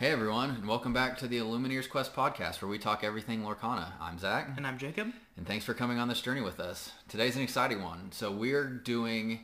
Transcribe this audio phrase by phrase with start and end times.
[0.00, 3.92] Hey everyone, and welcome back to the Illumineers Quest podcast where we talk everything Lorcana.
[4.00, 5.12] I'm Zach, And I'm Jacob.
[5.36, 6.92] and thanks for coming on this journey with us.
[7.06, 8.10] Today's an exciting one.
[8.10, 9.40] So we're doing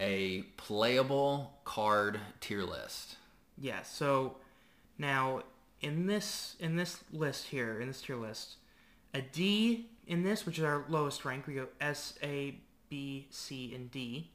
[0.00, 3.16] a playable card tier list.
[3.58, 4.36] Yeah, so
[4.96, 5.42] now
[5.82, 8.56] in this in this list here, in this tier list,
[9.12, 12.58] a D in this, which is our lowest rank, we go S, A,
[12.88, 14.30] B, C, and D.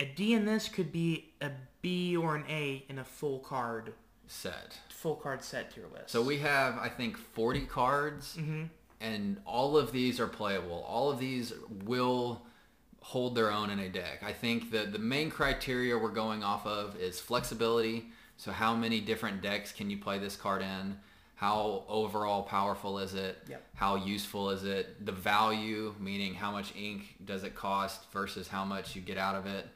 [0.00, 1.52] A D in this could be a
[1.82, 3.92] B or an A in a full card
[4.28, 4.78] Set.
[4.90, 6.10] full card set tier list.
[6.10, 8.64] So we have, I think, 40 cards, mm-hmm.
[9.00, 10.84] and all of these are playable.
[10.86, 11.52] All of these
[11.84, 12.42] will
[13.00, 14.22] hold their own in a deck.
[14.22, 18.10] I think that the main criteria we're going off of is flexibility.
[18.36, 20.98] So how many different decks can you play this card in?
[21.34, 23.38] How overall powerful is it?
[23.48, 23.62] Yep.
[23.74, 25.06] How useful is it?
[25.06, 29.36] The value, meaning how much ink does it cost versus how much you get out
[29.36, 29.68] of it.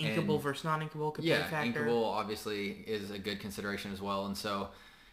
[0.00, 1.84] Inkable and- versus non-inkable could be Yeah, a factor.
[1.84, 4.26] inkable obviously is a good consideration as well.
[4.26, 4.68] And so,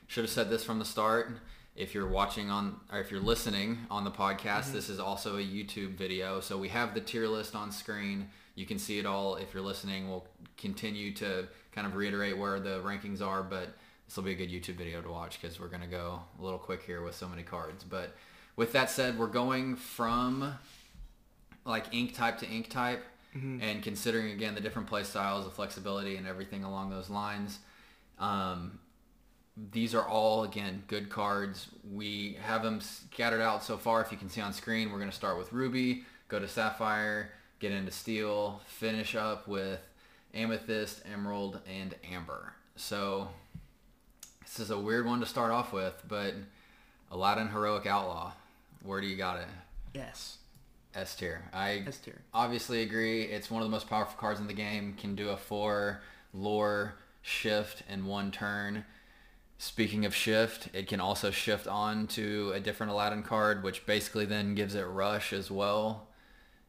[0.07, 1.37] should have said this from the start.
[1.75, 4.73] If you're watching on, or if you're listening on the podcast, Mm-hmm.
[4.73, 6.41] this is also a YouTube video.
[6.41, 8.29] So we have the tier list on screen.
[8.55, 9.37] You can see it all.
[9.37, 13.69] If you're listening, we'll continue to kind of reiterate where the rankings are, but
[14.05, 16.43] this will be a good YouTube video to watch because we're going to go a
[16.43, 17.85] little quick here with so many cards.
[17.85, 18.17] But
[18.57, 20.53] with that said, we're going from
[21.63, 26.17] like ink type to ink type and considering again the different play styles the flexibility
[26.17, 27.59] and everything along those lines
[28.19, 28.79] um,
[29.71, 31.67] these are all again good cards.
[31.91, 34.01] We have them scattered out so far.
[34.01, 37.31] If you can see on screen we're going to start with ruby go to sapphire
[37.59, 39.79] get into steel finish up with
[40.33, 42.53] amethyst emerald and amber.
[42.75, 43.27] So
[44.41, 46.33] this is a weird one to start off with but
[47.11, 48.31] aladdin heroic outlaw
[48.83, 49.47] where do you got it?
[49.93, 50.37] Yes,
[50.95, 51.43] S tier.
[51.53, 52.21] I S tier.
[52.33, 53.23] obviously agree.
[53.23, 54.93] It's one of the most powerful cards in the game.
[54.93, 56.01] Can do a four
[56.33, 58.85] lore shift in one turn.
[59.57, 64.25] Speaking of shift, it can also shift on to a different Aladdin card, which basically
[64.25, 66.07] then gives it rush as well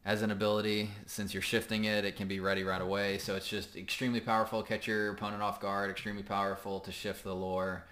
[0.05, 0.91] as an ability.
[1.07, 3.17] Since you're shifting it, it can be ready right away.
[3.19, 4.63] So it's just extremely powerful.
[4.63, 5.91] Catch your opponent off guard.
[5.91, 7.85] Extremely powerful to shift the lore.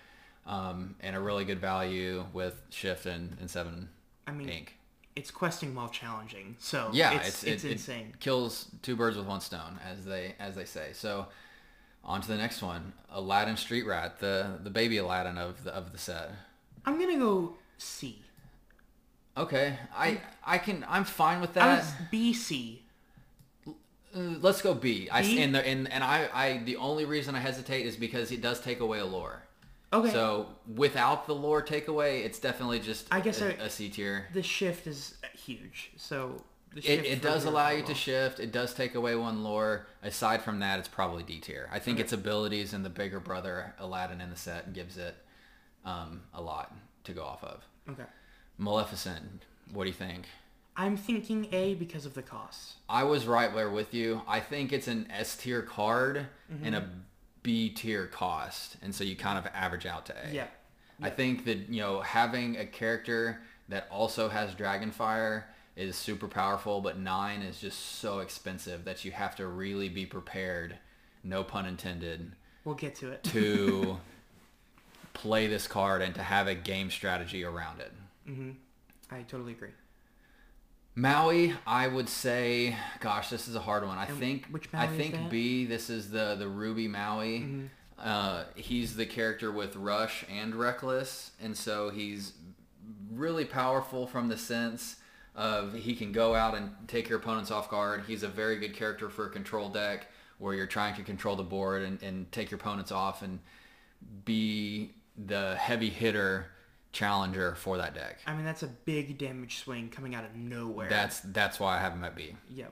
[0.46, 3.88] Um, and a really good value with shift and, and seven
[4.26, 4.74] I mean, ink.
[5.16, 8.14] It's questing while challenging, so Yeah, it's it's it's, it- it insane.
[8.20, 10.90] kills two birds with one stone, as they as they say.
[10.92, 11.26] So,
[12.04, 15.92] on to the next one, Aladdin Street Rat, the the baby Aladdin of the of
[15.92, 16.30] the set.
[16.86, 18.22] I'm gonna go C.
[19.36, 21.84] Okay, I I can I'm fine with that.
[22.10, 22.82] B C.
[24.12, 25.08] Let's go B.
[25.10, 25.40] I B?
[25.40, 28.60] and the and, and I I the only reason I hesitate is because it does
[28.60, 29.44] take away a lore.
[29.92, 30.10] Okay.
[30.12, 34.28] So without the lore takeaway, it's definitely just I guess a, I- a C tier.
[34.32, 38.38] the shift is huge, so the It, shift it does allow you to shift.
[38.38, 39.86] It does take away one lore.
[40.04, 41.68] Aside from that, it's probably D tier.
[41.72, 45.16] I think its abilities and the bigger brother Aladdin in the set gives it
[45.84, 46.72] um, a lot
[47.04, 47.64] to go off of.
[47.90, 48.04] Okay.
[48.58, 50.26] Maleficent, what do you think?
[50.76, 52.74] I'm thinking A because of the cost.
[52.88, 54.22] I was right there with you.
[54.28, 56.26] I think it's an S tier card
[56.62, 56.88] and a
[57.42, 60.32] B tier cost, and so you kind of average out to A.
[60.32, 60.46] Yeah.
[61.02, 65.44] I think that you know having a character that also has Dragonfire
[65.76, 70.04] is super powerful, but nine is just so expensive that you have to really be
[70.04, 70.76] prepared,
[71.24, 72.32] no pun intended,
[72.64, 73.22] We'll get to it.
[73.24, 73.98] to
[75.14, 77.92] play this card and to have a game strategy around it.
[78.28, 78.50] Mm-hmm.
[79.10, 79.70] I totally agree.
[80.94, 83.96] Maui, I would say, gosh, this is a hard one.
[83.96, 85.14] I think which I Maui is think?
[85.14, 85.28] Mm-hmm.
[85.28, 85.66] B.
[85.66, 87.68] This is the the Ruby Maui.
[87.98, 92.32] Uh, he's the character with Rush and Reckless, and so he's
[93.12, 94.96] really powerful from the sense
[95.34, 98.04] of he can go out and take your opponents off guard.
[98.06, 100.08] He's a very good character for a control deck
[100.38, 103.38] where you're trying to control the board and, and take your opponents off and
[104.24, 104.92] be
[105.26, 106.46] the heavy hitter
[106.92, 108.18] challenger for that deck.
[108.26, 110.88] I mean, that's a big damage swing coming out of nowhere.
[110.88, 112.34] That's that's why I have him at B.
[112.48, 112.66] yeah.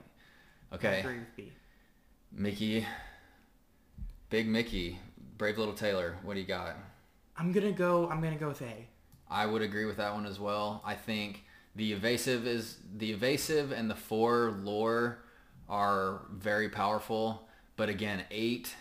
[0.71, 0.99] I Okay.
[0.99, 1.51] agree with B.
[2.31, 2.85] Mickey,
[4.29, 4.99] Big Mickey,
[5.37, 6.17] Brave Little Tailor.
[6.23, 6.75] What do you got?
[7.37, 8.07] I'm gonna go.
[8.09, 8.87] I'm gonna go with A.
[9.29, 10.81] I would agree with that one as well.
[10.85, 11.43] I think
[11.75, 15.23] the evasive is the evasive and the four lore
[15.67, 17.47] are very powerful,
[17.77, 18.75] but again, eight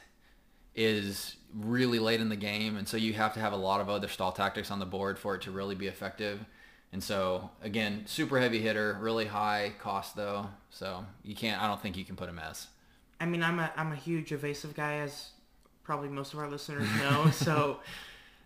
[0.75, 3.89] is really late in the game, and so you have to have a lot of
[3.89, 6.45] other stall tactics on the board for it to really be effective.
[6.93, 11.63] And so again, super heavy hitter, really high cost though, so you can't.
[11.63, 12.69] I don't think you can put a mess.
[13.21, 15.31] I mean, I'm a I'm a huge evasive guy, as
[15.83, 17.31] probably most of our listeners know.
[17.31, 17.81] so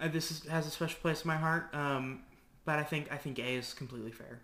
[0.01, 1.73] uh, this is, has a special place in my heart.
[1.73, 2.23] Um,
[2.65, 4.41] but I think I think A is completely fair.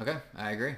[0.00, 0.74] Okay, I agree.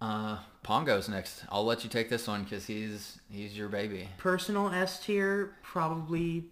[0.00, 1.44] Uh, Pongo's next.
[1.48, 4.08] I'll let you take this one because he's he's your baby.
[4.18, 6.44] Personal S tier, probably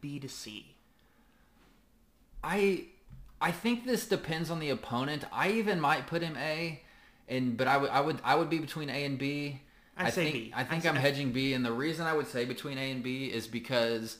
[0.00, 0.74] B to C?
[2.42, 2.84] I
[3.40, 5.24] I think this depends on the opponent.
[5.32, 6.80] I even might put him A,
[7.28, 9.60] and but I would I would I would be between A and B.
[9.98, 10.52] I say think B.
[10.54, 12.90] I think I I'm say- hedging B, and the reason I would say between A
[12.92, 14.18] and B is because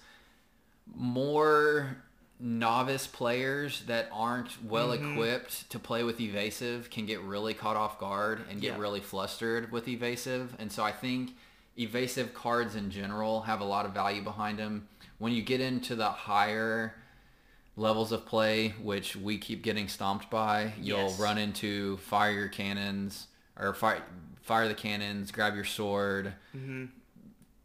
[0.94, 1.96] more
[2.38, 5.12] novice players that aren't well Mm-hmm.
[5.12, 8.78] equipped to play with evasive can get really caught off guard and get Yeah.
[8.78, 11.30] really flustered with evasive and so i think
[11.78, 14.86] evasive cards in general have a lot of value behind them
[15.18, 16.94] when you get into the higher
[17.76, 21.18] levels of play which we keep getting stomped by you'll Yes.
[21.18, 23.28] run into fire your cannons
[23.58, 24.02] or fire
[24.42, 26.34] fire the cannons grab your sword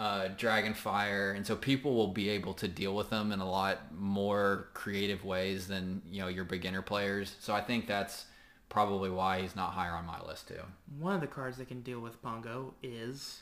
[0.02, 3.48] uh, dragon fire, and so people will be able to deal with them in a
[3.48, 7.36] lot more creative ways than you know your beginner players.
[7.40, 8.26] So I think that's
[8.68, 10.62] probably why he's not higher on my list too.
[10.98, 13.42] One of the cards that can deal with Pongo is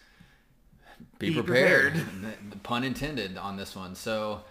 [1.17, 1.94] Be, Be prepared.
[1.94, 2.63] prepared.
[2.63, 3.95] Pun intended on this one.
[3.95, 4.41] So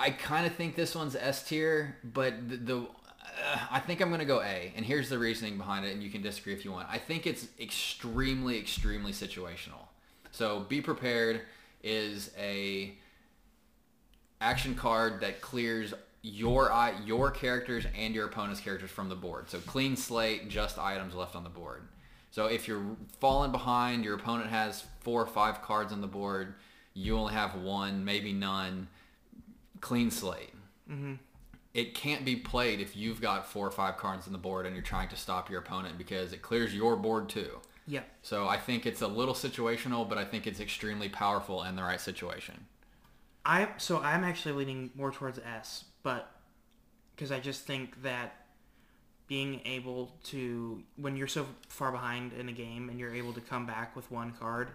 [0.00, 4.08] I kind of think this one's S tier, but the, the uh, I think I'm
[4.08, 6.64] going to go A, and here's the reasoning behind it, and you can disagree if
[6.64, 6.88] you want.
[6.90, 9.85] I think it's extremely, extremely situational.
[10.36, 11.40] So be prepared
[11.82, 12.92] is a
[14.42, 16.70] action card that clears your
[17.06, 19.48] your characters and your opponent's characters from the board.
[19.48, 21.88] So clean slate, just items left on the board.
[22.32, 22.84] So if you're
[23.18, 26.54] falling behind, your opponent has four or five cards on the board,
[26.92, 28.88] you only have one, maybe none.
[29.80, 30.52] Clean slate.
[30.90, 31.14] Mm-hmm.
[31.72, 34.74] It can't be played if you've got four or five cards on the board and
[34.74, 37.58] you're trying to stop your opponent because it clears your board too.
[37.86, 38.02] Yeah.
[38.22, 41.82] So I think it's a little situational, but I think it's extremely powerful in the
[41.82, 42.66] right situation.
[43.44, 46.28] I so I'm actually leaning more towards S, but
[47.14, 48.46] because I just think that
[49.28, 53.40] being able to when you're so far behind in a game and you're able to
[53.40, 54.68] come back with one card,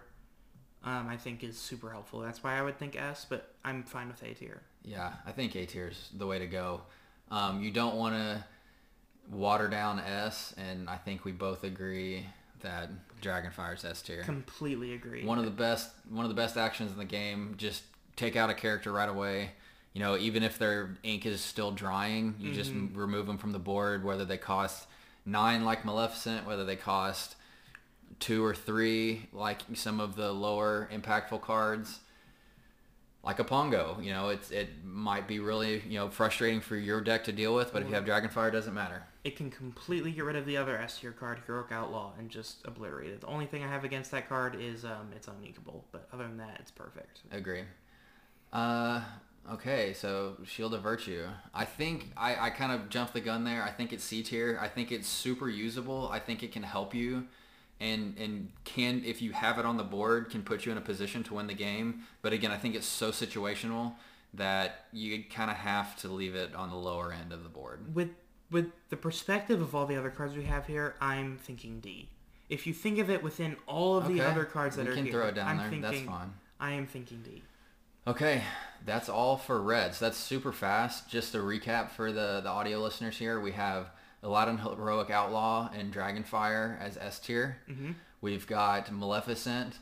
[0.84, 2.20] um, I think is super helpful.
[2.20, 4.62] That's why I would think S, but I'm fine with A tier.
[4.84, 6.82] Yeah, I think A tier is the way to go.
[7.30, 8.44] Um, you don't want to
[9.30, 12.26] water down S, and I think we both agree
[12.62, 14.22] that Dragonfire is S tier.
[14.22, 15.24] Completely agree.
[15.24, 17.54] One of the best, one of the best actions in the game.
[17.56, 17.82] Just
[18.16, 19.50] take out a character right away.
[19.92, 22.98] You know, even if their ink is still drying, you just mm-hmm.
[22.98, 24.04] remove them from the board.
[24.04, 24.86] Whether they cost
[25.26, 27.36] nine like Maleficent, whether they cost
[28.18, 32.00] two or three like some of the lower impactful cards
[33.24, 33.98] like a Pongo.
[34.02, 37.54] You know, it's it might be really you know frustrating for your deck to deal
[37.54, 39.04] with, but if you have Dragonfire, it doesn't matter.
[39.24, 42.56] it can completely get rid of the other S tier card, Heroic Outlaw, and just
[42.64, 43.20] obliterate it.
[43.20, 46.38] The only thing I have against that card is um, it's uninkable, but other than
[46.38, 47.20] that, it's perfect.
[47.30, 47.62] Agree.
[48.52, 49.00] Uh,
[49.52, 51.24] okay, so Shield of Virtue.
[51.54, 53.62] I think I, I kind of jumped the gun there.
[53.62, 54.58] I think it's C tier.
[54.60, 56.08] I think it's super usable.
[56.12, 57.28] I think it can help you
[57.82, 60.82] and and can if you have it on the board can put you in a
[60.82, 62.04] position to win the game.
[62.22, 63.94] But again, I think it's so situational
[64.34, 67.94] that you kind of have to leave it on the lower end of the board.
[67.94, 68.10] With
[68.50, 72.08] with the perspective of all the other cards we have here, I'm thinking D.
[72.48, 75.04] If you think of it within all of the other cards that we are can
[75.04, 75.80] here, throw it down I'm there.
[75.80, 76.32] That's thinking fine.
[76.60, 77.42] I am thinking D.
[78.06, 78.42] Okay,
[78.84, 79.98] that's all for Reds.
[79.98, 81.08] That's super fast.
[81.08, 83.40] Just a recap for the, the audio listeners here.
[83.40, 83.90] We have
[84.22, 87.58] Aladdin Heroic Outlaw and Dragonfire as S tier.
[87.68, 87.92] Mm-hmm.
[88.20, 89.74] We've got Maleficent,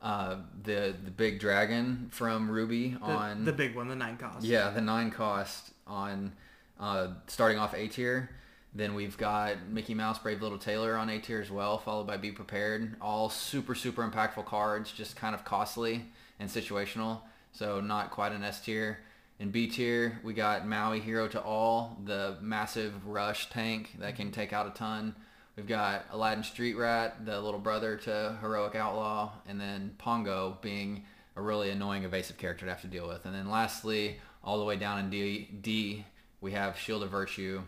[0.00, 4.44] uh, the the big dragon from Ruby The, on the big one, the nine cost.
[4.44, 6.32] yeah the nine cost on
[6.78, 8.30] uh, starting off A tier.
[8.76, 12.16] Then we've got Mickey Mouse, Brave Little Tailor on A tier as well, followed by
[12.16, 12.96] Be Prepared.
[13.00, 16.06] All super super impactful cards, just kind of costly
[16.40, 17.20] and situational.
[17.52, 18.98] So not quite an S tier.
[19.40, 24.30] In B tier, we got Maui Hero to All, the massive rush tank that can
[24.30, 25.16] take out a ton.
[25.56, 31.04] We've got Aladdin Street Rat, the little brother to Heroic Outlaw, and then Pongo being
[31.36, 33.24] a really annoying evasive character to have to deal with.
[33.24, 36.04] And then lastly, all the way down in D, D
[36.40, 37.62] we have Shield of Virtue,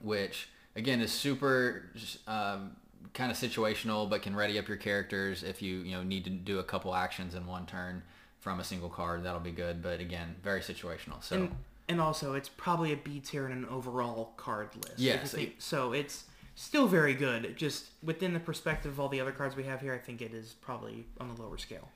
[0.00, 1.90] which again is super
[2.26, 2.76] um,
[3.12, 6.30] kind of situational, but can ready up your characters if you you know need to
[6.30, 8.02] do a couple actions in one turn
[8.40, 9.24] from a single card.
[9.24, 11.22] That'll be good, but again, very situational.
[11.22, 11.56] So And,
[11.88, 14.98] and also, it's probably a B tier in an overall card list.
[14.98, 15.32] Yes.
[15.32, 17.56] think- so it's still very good.
[17.56, 20.32] Just within the perspective of all the other cards we have here, I think it
[20.32, 21.88] is probably on the lower scale.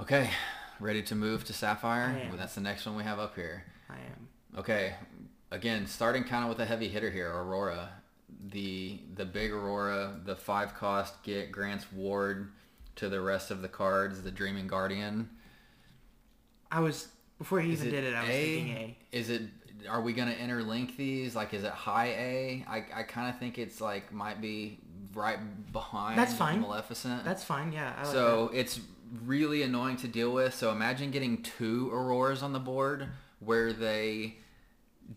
[0.00, 0.30] okay,
[0.80, 2.14] ready to move to Sapphire.
[2.16, 2.28] I am.
[2.30, 3.64] Well, that's the next one we have up here.
[3.88, 4.28] I am.
[4.58, 4.94] Okay,
[5.50, 7.90] again, starting kind of with a heavy hitter here, Aurora.
[8.50, 12.50] The the big Aurora, the five cost get grants ward
[12.96, 14.22] to the rest of the cards.
[14.22, 15.28] The Dreaming Guardian.
[16.74, 18.14] I was before he Is even did it.
[18.14, 18.98] I was thinking A.
[19.12, 19.42] Is it?
[19.88, 21.34] Are we gonna interlink these?
[21.36, 22.64] Like, is it high A?
[22.68, 24.80] I I kind of think it's like might be
[25.14, 25.38] right
[25.72, 26.18] behind.
[26.18, 26.60] That's fine.
[26.60, 27.24] Maleficent.
[27.24, 27.72] That's fine.
[27.72, 27.92] Yeah.
[27.96, 28.80] I like so it's
[29.24, 30.54] really annoying to deal with.
[30.54, 33.06] So imagine getting two Auroras on the board
[33.38, 34.38] where they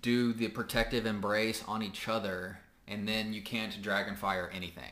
[0.02, 4.92] do the protective embrace on each other, and then you can't Dragonfire anything.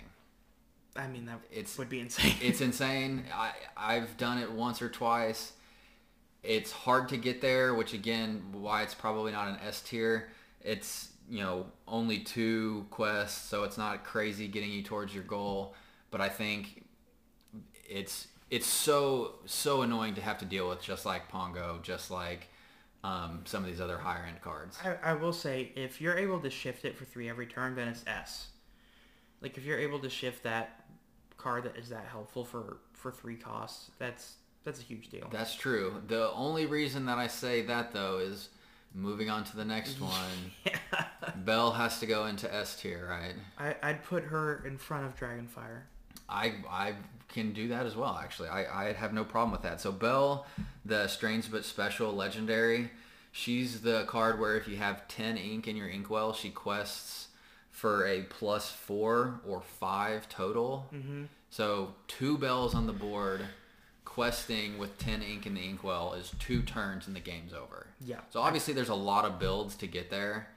[0.95, 2.35] I mean, that It's- would be insane.
[2.41, 3.25] It's insane.
[3.33, 5.51] I I've done it once or twice.
[6.45, 10.29] It's hard to get there, which again, why it's probably not an S tier.
[10.61, 15.75] It's you know only two quests, so it's not crazy getting you towards your goal.
[16.11, 16.85] But I think
[17.87, 22.47] it's it's so so annoying to have to deal with, just like Pongo, just like
[23.05, 24.79] um, some of these other higher end cards.
[24.83, 27.87] I, I will say, if you're able to shift it for three every turn, then
[27.87, 28.47] it's S.
[29.41, 30.85] Like, if you're able to shift that
[31.37, 35.27] card that is that helpful for, for three costs, that's that's a huge deal.
[35.31, 36.01] That's true.
[36.07, 38.49] The only reason that I say that though is
[38.93, 40.51] moving on to the next one.
[41.37, 43.35] Belle has to go into S tier, right?
[43.57, 45.81] I, I'd put her in front of Dragonfire.
[46.27, 46.93] I I
[47.29, 48.19] can do that as well.
[48.21, 49.79] Actually, I I have no problem with that.
[49.81, 50.45] So Belle,
[50.83, 52.89] the strange but special legendary,
[53.31, 57.27] she's the card where if you have ten ink in your inkwell, she quests
[57.69, 60.87] for a plus four or five total.
[60.93, 61.25] Mm-hmm.
[61.49, 63.41] So two Belles on the board,
[64.15, 67.87] questing with ten ink in the inkwell is two turns and the game's over.
[67.99, 68.21] Yeah.
[68.29, 70.47] So obviously there's a lot of builds to get there,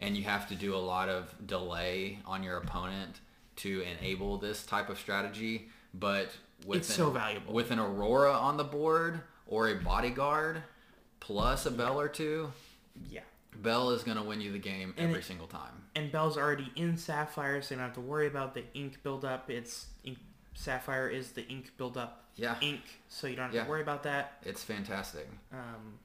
[0.00, 3.20] and you have to do a lot of delay on your opponent
[3.56, 5.68] to enable this type of strategy.
[5.94, 6.30] But
[6.66, 7.54] with It's so valuable.
[7.54, 10.64] with an Aurora on the board or a bodyguard
[11.20, 12.52] plus a Belle or two,
[13.08, 13.20] Yeah.
[13.54, 15.84] Belle is going to win you the game And every it- single time.
[15.94, 19.48] And Belle's already in Sapphire, so you don't have to worry about the ink buildup.
[19.48, 20.18] It's ink,
[20.54, 23.64] Sapphire is the ink buildup Yeah, ink, so you don't have Yeah.
[23.64, 24.38] to worry about that.
[24.44, 25.28] it's fantastic.
[25.52, 25.98] Um,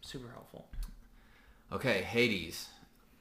[0.00, 0.66] super helpful.
[1.72, 2.68] Okay, Hades.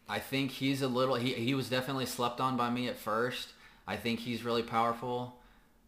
[0.07, 1.15] I think he's a little.
[1.15, 3.53] He he was definitely slept on by me at first.
[3.87, 5.39] I think he's really powerful.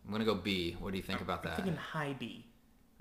[0.06, 0.76] I'm gonna go B.
[0.80, 1.52] What do you think about that?
[1.52, 2.46] I'm thinking high B.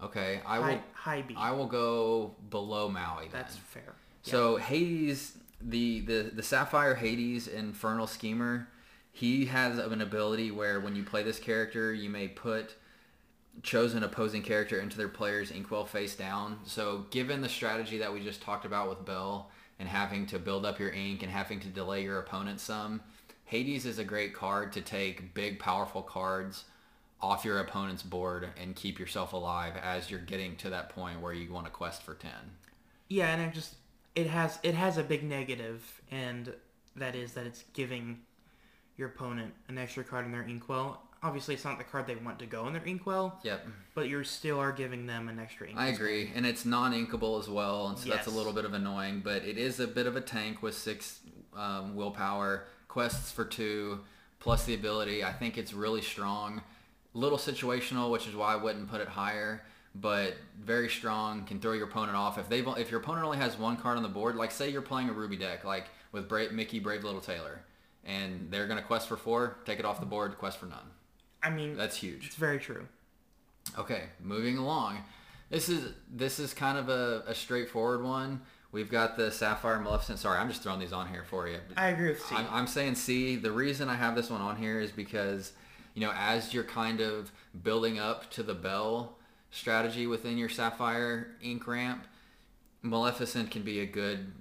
[0.02, 0.80] Okay, I high, will.
[0.92, 1.34] high B.
[1.38, 3.24] I will go below Maui.
[3.28, 3.32] Then.
[3.32, 3.94] That's fair.
[4.24, 4.30] Yeah.
[4.32, 8.68] So Hades, the, the the Sapphire Hades Infernal Schemer,
[9.12, 12.74] he has an ability where when you play this character, you may put
[13.62, 16.58] chosen opposing character into their player's inkwell face down.
[16.64, 20.66] So given the strategy that we just talked about with Belle and having to build
[20.66, 23.00] up your ink and having to delay your opponent some,
[23.44, 26.64] Hades is a great card to take big powerful cards
[27.20, 31.32] off your opponent's board and keep yourself alive as you're getting to that point where
[31.32, 32.30] you want to quest for 10.
[33.08, 33.76] Yeah, and it just
[34.14, 36.52] it has it has a big negative, and
[36.96, 38.20] that is that it's giving
[38.96, 41.02] your opponent an extra card in their inkwell.
[41.24, 43.66] Obviously, it's not the card they want to go in their inkwell, Yep.
[43.94, 45.82] but you still are giving them an extra inkwell.
[45.84, 49.22] I agree, and it's non-inkable as well, and so that's a little bit of annoying.
[49.24, 51.20] But it is a bit of a tank with six
[51.56, 54.00] um, willpower, quests for two,
[54.38, 55.24] plus the ability.
[55.24, 56.60] I think it's really strong.
[57.14, 59.62] Little situational, which is why I wouldn't put it higher,
[59.94, 61.44] but very strong.
[61.46, 64.02] Can throw your opponent off if they if your opponent only has one card on
[64.02, 64.36] the board.
[64.36, 67.60] Like say you're playing a Ruby deck, like with Bra- Mickey Brave Little Tailor,
[68.04, 70.90] and they're gonna quest for four, take it off the board, quest for none.
[71.44, 72.26] I mean, That's huge.
[72.26, 72.86] it's very true.
[73.78, 74.98] Okay, moving along.
[75.50, 78.40] This is this is kind of a, a straightforward one.
[78.72, 80.18] We've got the Sapphire Maleficent.
[80.18, 81.58] Sorry, I'm just throwing these on here for you.
[81.76, 82.34] I agree with C.
[82.34, 83.36] I'm, I'm saying C.
[83.36, 85.52] The reason I have this one on here is because,
[85.94, 87.30] you know, as you're kind of
[87.62, 89.16] building up to the Belle
[89.52, 92.04] strategy within your Sapphire ink ramp,
[92.82, 94.32] Maleficent can be a good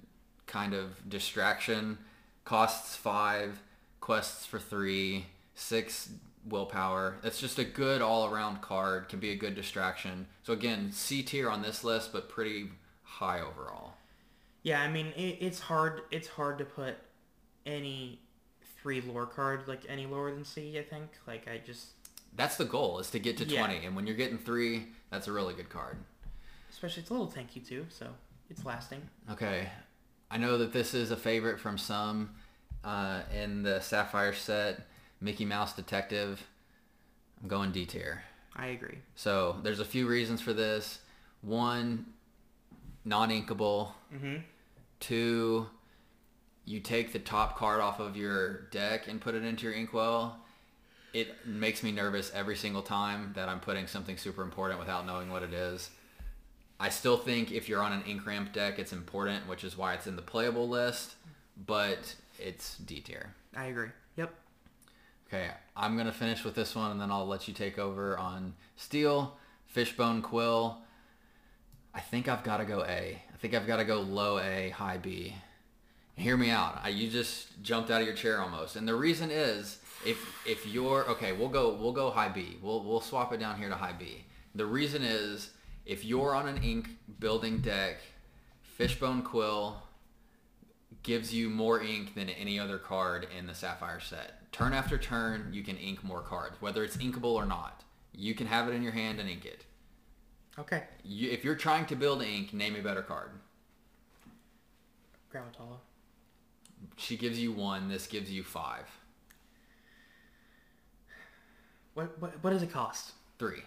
[0.46, 1.98] kind of distraction.
[2.44, 3.62] Costs five,
[4.00, 6.08] quests for three, six
[6.46, 7.16] willpower.
[7.22, 9.08] It's just a good all-around card.
[9.08, 10.26] Can be a good distraction.
[10.42, 12.70] So again, C tier on this list, but pretty
[13.02, 13.94] high overall.
[14.62, 16.02] Yeah, I mean it, it's hard.
[16.10, 16.96] It's hard to put
[17.66, 18.20] any
[18.82, 20.78] three lore card like any lower than C.
[20.78, 21.10] I think.
[21.26, 21.88] Like I just,
[22.36, 23.66] That's the goal is to get to Yeah.
[23.66, 23.86] 20.
[23.86, 25.96] And when you're getting three, that's a really good card.
[26.70, 28.08] especially it's a little tanky too, so
[28.50, 29.00] it's lasting.
[29.30, 29.68] Okay.
[30.30, 32.30] I know that this is a favorite from some
[32.82, 34.80] uh, in the Sapphire set.
[35.24, 36.46] Mickey Mouse Detective.
[37.42, 38.22] I'm going D tier.
[38.54, 38.98] I agree.
[39.16, 41.00] So there's a few reasons for this.
[41.40, 42.04] One,
[43.06, 43.92] non-inkable.
[44.14, 44.36] Mm-hmm.
[45.00, 45.66] Two,
[46.66, 50.38] you take the top card off of your deck and put it into your inkwell.
[51.14, 55.30] It makes me nervous every single time that I'm putting something super important without knowing
[55.30, 55.90] what it is.
[56.78, 59.94] I still think if you're on an ink ramp deck, it's important, which is why
[59.94, 61.14] it's in the playable list,
[61.66, 63.32] but it's D tier.
[63.56, 63.88] I agree.
[64.16, 64.34] Yep.
[65.28, 68.54] Okay, I'm gonna finish with this one, and then I'll let you take over on
[68.76, 70.78] Steel, Fishbone Quill.
[71.94, 73.22] I think I've got to go A.
[73.32, 75.34] I think I've got to go low A, high B.
[76.16, 76.80] Hear me out.
[76.82, 80.66] I, you just jumped out of your chair almost, and the reason is if if
[80.66, 82.56] you're okay, we'll go we'll go high B.
[82.62, 84.24] We'll we'll swap it down here to high B.
[84.54, 85.50] The reason is
[85.86, 87.96] if you're on an ink building deck,
[88.62, 89.82] Fishbone Quill
[91.02, 94.43] gives you more ink than any other card in the Sapphire set.
[94.54, 97.82] Turn after turn, you can ink more cards, whether it's inkable or not.
[98.12, 99.64] You can have it in your hand and ink it.
[100.56, 100.84] Okay.
[101.02, 103.30] You, if you're trying to build ink, name a better card.
[105.32, 105.78] Gramma Tala.
[106.96, 107.88] She gives you one.
[107.88, 108.86] This gives you five.
[111.94, 113.10] What, what what does it cost?
[113.40, 113.62] Three.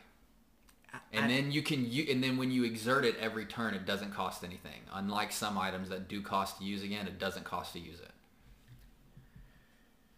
[0.93, 3.73] I- And I- then you can you and then when you exert it every turn,
[3.73, 4.79] it doesn't cost anything.
[4.93, 8.11] Unlike some items that do cost to use again, it doesn't cost to use it.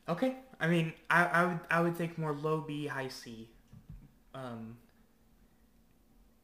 [0.10, 0.36] Okay.
[0.60, 3.50] I mean, I, I would I would think more low B, high C.
[4.34, 4.78] Um,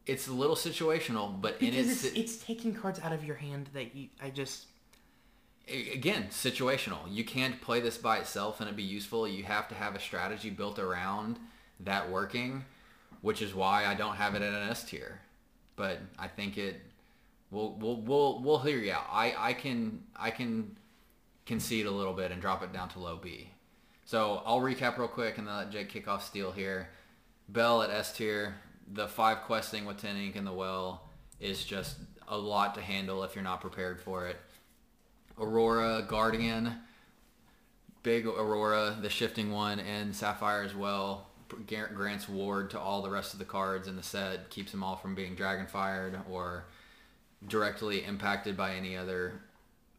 [0.06, 3.70] It's a little situational, but because its, it's, it's taking cards out of your hand
[3.74, 4.68] that you I just
[5.68, 7.00] again situational.
[7.10, 9.28] You can't play this by itself and it be useful.
[9.28, 11.40] You have to have a strategy built around
[11.80, 12.66] that working,
[13.22, 15.22] which is why I don't have it at an S tier.
[15.76, 16.82] But I think it.
[17.52, 19.08] We'll we'll we'll we'll hear you out.
[19.12, 20.78] I I can I can
[21.46, 23.50] concede a little bit and drop it down to low B.
[24.06, 26.90] So I'll recap real quick and then let Jake kick off steel here.
[27.50, 28.56] Belle at S tier.
[28.94, 31.08] The five questing with 10 ink in the well
[31.40, 31.98] is just
[32.28, 34.38] a lot to handle if you're not prepared for it.
[35.40, 36.76] Aurora, Guardian,
[38.04, 41.28] big Aurora, the shifting one, and Sapphire as well.
[41.68, 44.96] Grants ward to all the rest of the cards in the set, keeps them all
[44.96, 46.66] from being dragon fired or
[47.48, 49.42] directly impacted by any other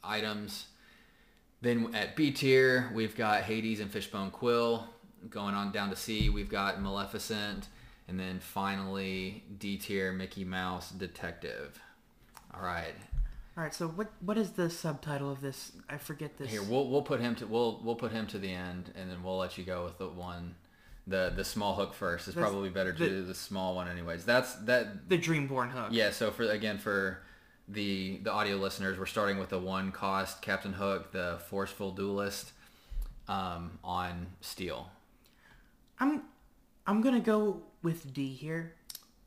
[0.02, 0.66] items.
[1.66, 4.87] Then at B tier, we've got Hades and Fishbone Quill.
[5.28, 7.66] Going on down to C, we've got Maleficent.
[8.06, 11.80] And then finally, D tier, Mickey Mouse Detective.
[12.54, 12.94] All right.
[13.56, 13.75] all right.
[13.75, 15.73] So what what is the subtitle of this?
[15.90, 16.52] I forget this.
[16.52, 19.25] Here, we'll we'll put him to we'll we'll put him to the end, and then
[19.25, 20.54] we'll let you go with the one,
[21.08, 22.28] the the small hook first.
[22.28, 24.25] It's That's- probably better to the- do the small one, anyways.
[24.25, 25.08] That's that.
[25.08, 25.88] the Dreamborn hook.
[25.90, 26.12] Yeah.
[26.12, 27.23] So for again for
[27.68, 32.52] the the audio listeners, we're starting with the one cost Captain Hook, the forceful duelist,
[33.28, 34.91] um, on steel.
[35.99, 36.23] I'm
[36.86, 38.75] I'm gonna go with D here.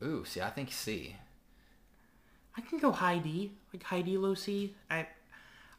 [0.02, 1.16] Ooh, see, I think C.
[2.56, 4.74] I can go high D, like high D, low C.
[4.90, 5.06] I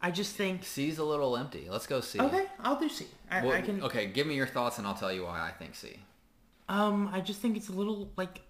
[0.01, 1.67] I just think C's a little empty.
[1.69, 2.19] Let's go C.
[2.19, 2.45] okay.
[2.59, 3.05] I'll do C.
[3.29, 3.83] I, Well, I can.
[3.83, 5.97] Okay, give me your thoughts, and I'll tell you why I think C.
[6.69, 8.41] Um, I just think it's a little like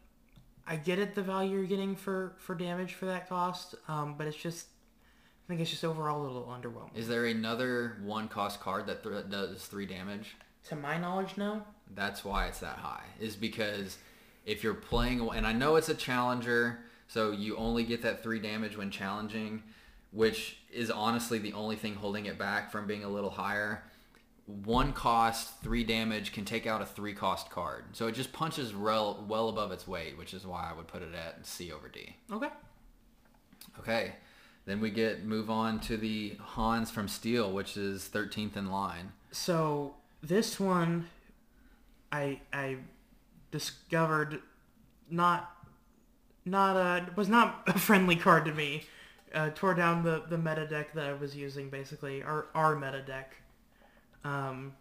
[0.68, 3.76] I get it the value you're getting for for damage for that cost.
[3.88, 4.68] Um, but it's just
[5.46, 6.96] I think it's just overall a little underwhelming.
[6.96, 10.36] Is there another one cost card that th- does three damage?
[10.70, 11.64] To my knowledge, no.
[11.94, 13.04] That's why it's that high.
[13.20, 13.98] Is because
[14.46, 18.40] if you're playing, and I know it's a challenger, so you only get that three
[18.40, 19.64] damage when challenging,
[20.12, 23.84] which is honestly the only thing holding it back from being a little higher.
[24.46, 27.86] One cost, three damage can take out a three cost card.
[27.94, 31.02] So it just punches well, well above its weight, which is why I would put
[31.02, 32.16] it at C over D.
[32.32, 32.50] Okay.
[33.80, 34.14] Okay.
[34.66, 39.12] Then we get move on to the Hans from Steel, which is 13th in line.
[39.32, 41.08] So this one,
[42.12, 42.78] I I
[43.52, 44.42] discovered
[45.10, 45.52] not
[46.46, 48.84] not a was not a friendly card to me.
[49.34, 53.02] Uh, tore down the the meta deck that I was using basically, our our meta
[53.02, 53.36] deck.
[54.24, 54.74] Um,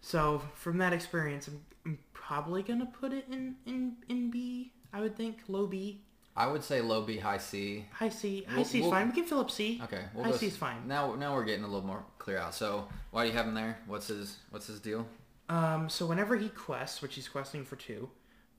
[0.00, 4.72] so from that experience, I'm, I'm probably gonna put it in in in B.
[4.92, 6.00] I would think low B,
[6.36, 7.84] I would say low B, high C.
[7.92, 8.44] high C.
[8.48, 9.08] High We'll- C is we'll- fine.
[9.08, 9.80] We can fill up C.
[9.84, 10.86] Okay, we'll high go C s- is fine.
[10.86, 12.54] Now, now we're getting a little more clear out.
[12.54, 13.78] So, why do you have him there?
[13.86, 15.06] What's his What's his deal?
[15.50, 18.10] Um, so whenever he quests, which he's questing for two,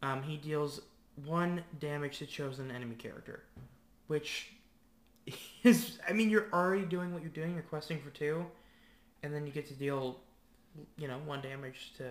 [0.01, 0.81] um, he deals
[1.25, 3.43] one damage to chosen enemy character,
[4.07, 4.53] which
[5.63, 7.53] is, I mean, you're already doing what you're doing.
[7.53, 8.45] You're questing for two,
[9.23, 10.19] and then you get to deal,
[10.97, 12.03] you know, one damage to,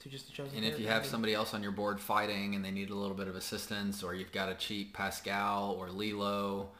[0.00, 0.56] to just the chosen.
[0.56, 3.16] And if you have somebody else on your board fighting and they need a little
[3.16, 6.70] bit of assistance, or you've got a cheap Pascal or Lilo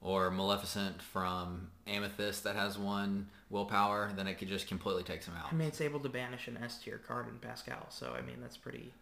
[0.00, 5.34] or Maleficent from Amethyst that has one willpower, then it could just completely takes him
[5.38, 5.52] out.
[5.52, 8.36] I mean, it's able to banish an S tier card in Pascal, so I mean
[8.40, 8.92] that's pretty.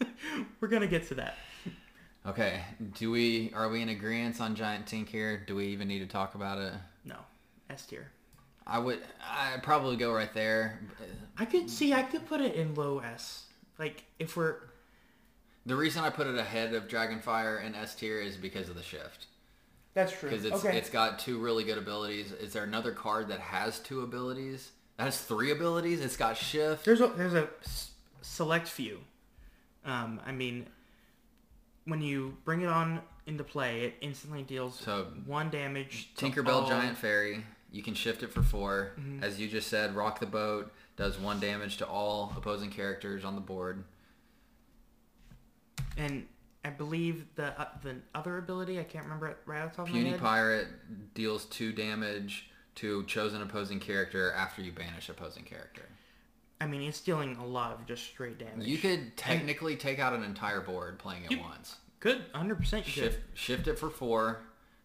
[0.60, 1.36] We're gonna get to that.
[2.26, 2.62] Okay,
[2.94, 5.42] do we are we in agreement on Giant Tink here?
[5.46, 6.72] Do we even need to talk about it?
[7.04, 7.16] No,
[7.70, 8.10] S tier.
[8.66, 10.80] I would I'd probably go right there.
[11.36, 11.92] I could see.
[11.92, 13.44] I could put it in low S.
[13.78, 14.56] Like if we're
[15.66, 18.82] The reason I put it ahead of Dragonfire and S tier is because of the
[18.82, 19.26] shift.
[19.94, 20.30] That's true.
[20.30, 22.32] Because it's it's got two really good abilities.
[22.32, 24.72] Is there another card that has two abilities?
[24.96, 26.00] That has three abilities.
[26.00, 26.84] It's got shift.
[26.84, 27.90] There's a there's a s-
[28.22, 29.00] select few.
[29.84, 30.66] Um, I mean,
[31.84, 36.10] when you bring it on into play, it instantly deals So, one damage.
[36.16, 37.44] Tinkerbell Giant Fairy.
[37.74, 39.24] You can shift it for 4 Mm-hmm.
[39.24, 43.34] As you just said, Rock the Boat does one damage to all opposing characters on
[43.34, 43.82] the board.
[45.96, 46.26] And
[46.64, 49.86] I believe the uh, the other ability I can't remember it right off the top
[49.88, 50.20] of my Puny head.
[50.20, 50.68] Pirate
[51.14, 55.82] deals two damage to chosen opposing character after you banish opposing character.
[56.60, 58.66] I mean, it's dealing a lot of just straight damage.
[58.66, 61.76] You could technically take out an entire board playing it once.
[62.00, 63.16] Good, 100% Shift could.
[63.34, 64.42] shift it for four,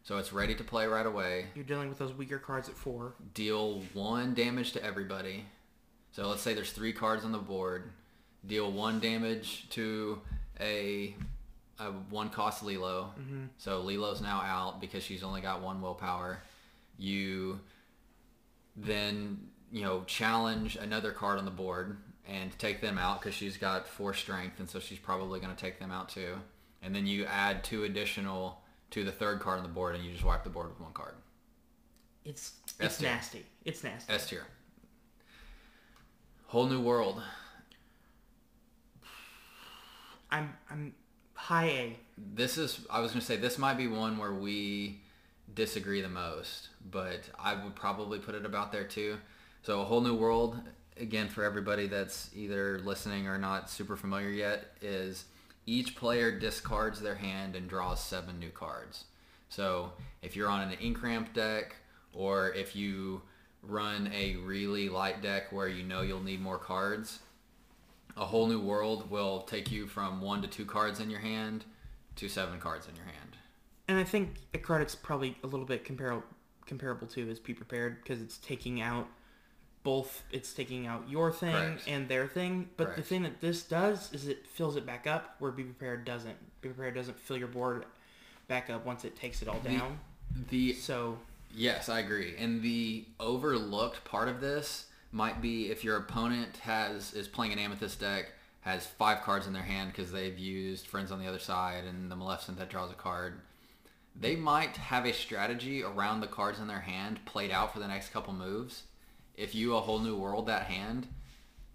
[0.09, 1.45] so it's ready to play right away.
[1.53, 3.13] You're dealing with those weaker cards at four.
[3.35, 5.45] Deal one damage to everybody.
[6.13, 7.91] So let's say there's three cards on the board.
[8.43, 10.19] Deal one damage to
[10.59, 11.15] a,
[11.77, 13.13] a one cost Lilo.
[13.19, 13.43] Mm-hmm.
[13.59, 16.41] So Lilo's now out because she's only got one willpower.
[16.97, 17.59] You
[18.75, 19.37] then
[19.71, 23.87] you know challenge another card on the board and take them out because she's got
[23.87, 26.33] four strength and so she's probably going to take them out too.
[26.81, 30.11] And then you add two additional to the third card on the board and you
[30.11, 31.13] just wipe the board with one card.
[32.25, 33.09] It's it's tier.
[33.09, 33.45] nasty.
[33.65, 34.13] It's nasty.
[34.13, 34.45] S tier.
[36.47, 37.21] Whole new world.
[40.31, 40.93] I'm I'm
[41.33, 41.97] high A.
[42.17, 45.01] This is I was gonna say this might be one where we
[45.53, 49.17] disagree the most, but I would probably put it about there too.
[49.63, 50.59] So a whole new world
[50.97, 55.25] again for everybody that's either listening or not super familiar yet is
[55.69, 59.05] each player discards their hand and draws seven new cards.
[59.49, 61.75] So if you're on an ink ramp deck
[62.11, 63.21] or if you
[63.61, 67.19] run a really light deck where you know you'll need more cards,
[68.17, 71.65] a whole new world will take you from one to two cards in your hand
[72.15, 73.37] to seven cards in your hand.
[73.87, 76.23] And I think a card it's probably a little bit comparable
[76.65, 79.07] comparable to is Be Prepared because it's taking out
[79.83, 81.83] both it's taking out your thing Correct.
[81.87, 82.69] and their thing.
[82.77, 86.05] But the thing that this does is it fills it back up where Be Prepared
[86.05, 86.35] doesn't.
[86.61, 87.85] Be Prepared doesn't fill your board
[88.47, 89.99] back up once it takes it all The- down.
[90.49, 91.17] The So
[91.55, 92.35] yes, I agree.
[92.37, 97.59] And the overlooked part of this might be if your opponent has is playing an
[97.59, 101.39] amethyst deck, has five cards in their hand because they've used friends on the other
[101.39, 103.39] side and the Maleficent that draws a card.
[104.19, 107.87] They might have a strategy around the cards in their hand played out for the
[107.87, 108.83] next couple moves.
[109.39, 111.07] If you a whole new world that hand,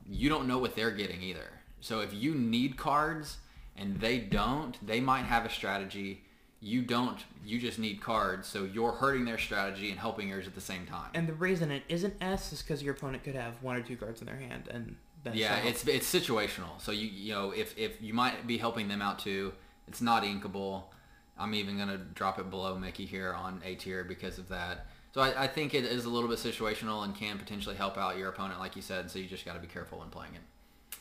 [0.07, 1.51] you don't know what they're getting either.
[1.81, 3.39] So if you need cards
[3.77, 6.23] and they don't, they might have a strategy.
[6.61, 7.19] You don't.
[7.45, 8.47] You just need cards.
[8.47, 11.11] So you're hurting their strategy and helping yours at the same time.
[11.15, 13.97] and the reason it isn't S is because your opponent could have one or two
[13.97, 16.79] cards in their hand and that's yeah, it's it's situational.
[16.79, 19.53] So you you know if if you might be helping them out too,
[19.89, 20.85] it's not inkable.
[21.39, 24.87] I'm even gonna drop it below Mickey here on A tier because of that.
[25.15, 28.19] So I, I think it is a little bit situational and can potentially help out
[28.19, 29.09] your opponent, like you said.
[29.09, 30.97] So you just got to be careful when playing it.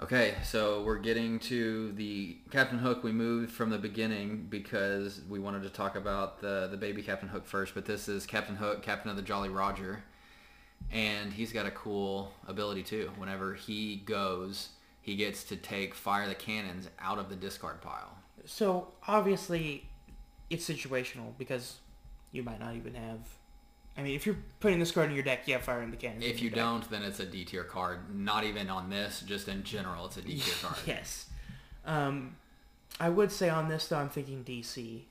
[0.00, 3.02] Okay, so we're getting to the Captain Hook.
[3.02, 7.28] We moved from the beginning because we wanted to talk about the the baby Captain
[7.28, 10.04] Hook first, but this is Captain Hook, Captain of the Jolly Roger,
[10.92, 13.10] and he's got a cool ability too.
[13.16, 14.68] Whenever he goes,
[15.00, 18.16] he gets to take fire the cannons out of the discard pile.
[18.44, 19.88] So obviously,
[20.50, 21.78] it's situational because
[22.32, 23.20] you might not even have.
[23.96, 26.22] I mean, if you're putting this card in your deck, fire in the cannon.
[26.22, 28.14] If you don't, then it's a D tier card.
[28.14, 30.76] Not even on this, just in general, it's a D tier card.
[30.86, 31.26] yes.
[31.84, 32.36] Um,
[32.98, 35.02] I would say on this though, I'm thinking DC.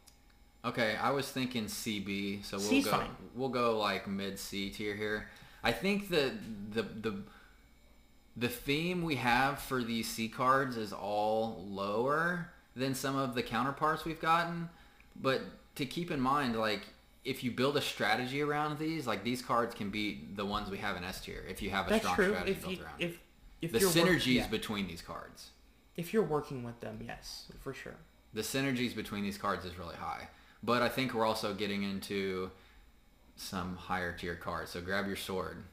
[0.64, 2.92] Okay, I was thinking CB, so we'll C's go.
[2.92, 3.10] fine.
[3.36, 5.28] We'll go like mid C tier here.
[5.64, 6.34] I think that
[6.72, 7.24] the the
[8.38, 13.44] the theme we have for these C cards is all lower than some of the
[13.44, 14.70] counterparts we've gotten,
[15.20, 15.42] but
[15.76, 16.88] to keep in mind, like
[17.24, 20.78] if you build a strategy around these, like these cards can be the ones we
[20.80, 22.30] have in S tier if you have a That's strong true.
[22.30, 22.96] strategy If built you around.
[23.02, 23.20] if
[23.62, 24.48] if the you're work- synergies yeah.
[24.48, 25.50] between these cards.
[25.96, 27.96] if you're working with them, yes, for sure.
[28.34, 30.28] the synergies between these cards is really high.
[30.64, 32.50] But I think we're also getting into
[33.36, 34.72] some higher tier cards.
[34.72, 35.64] So grab your sword.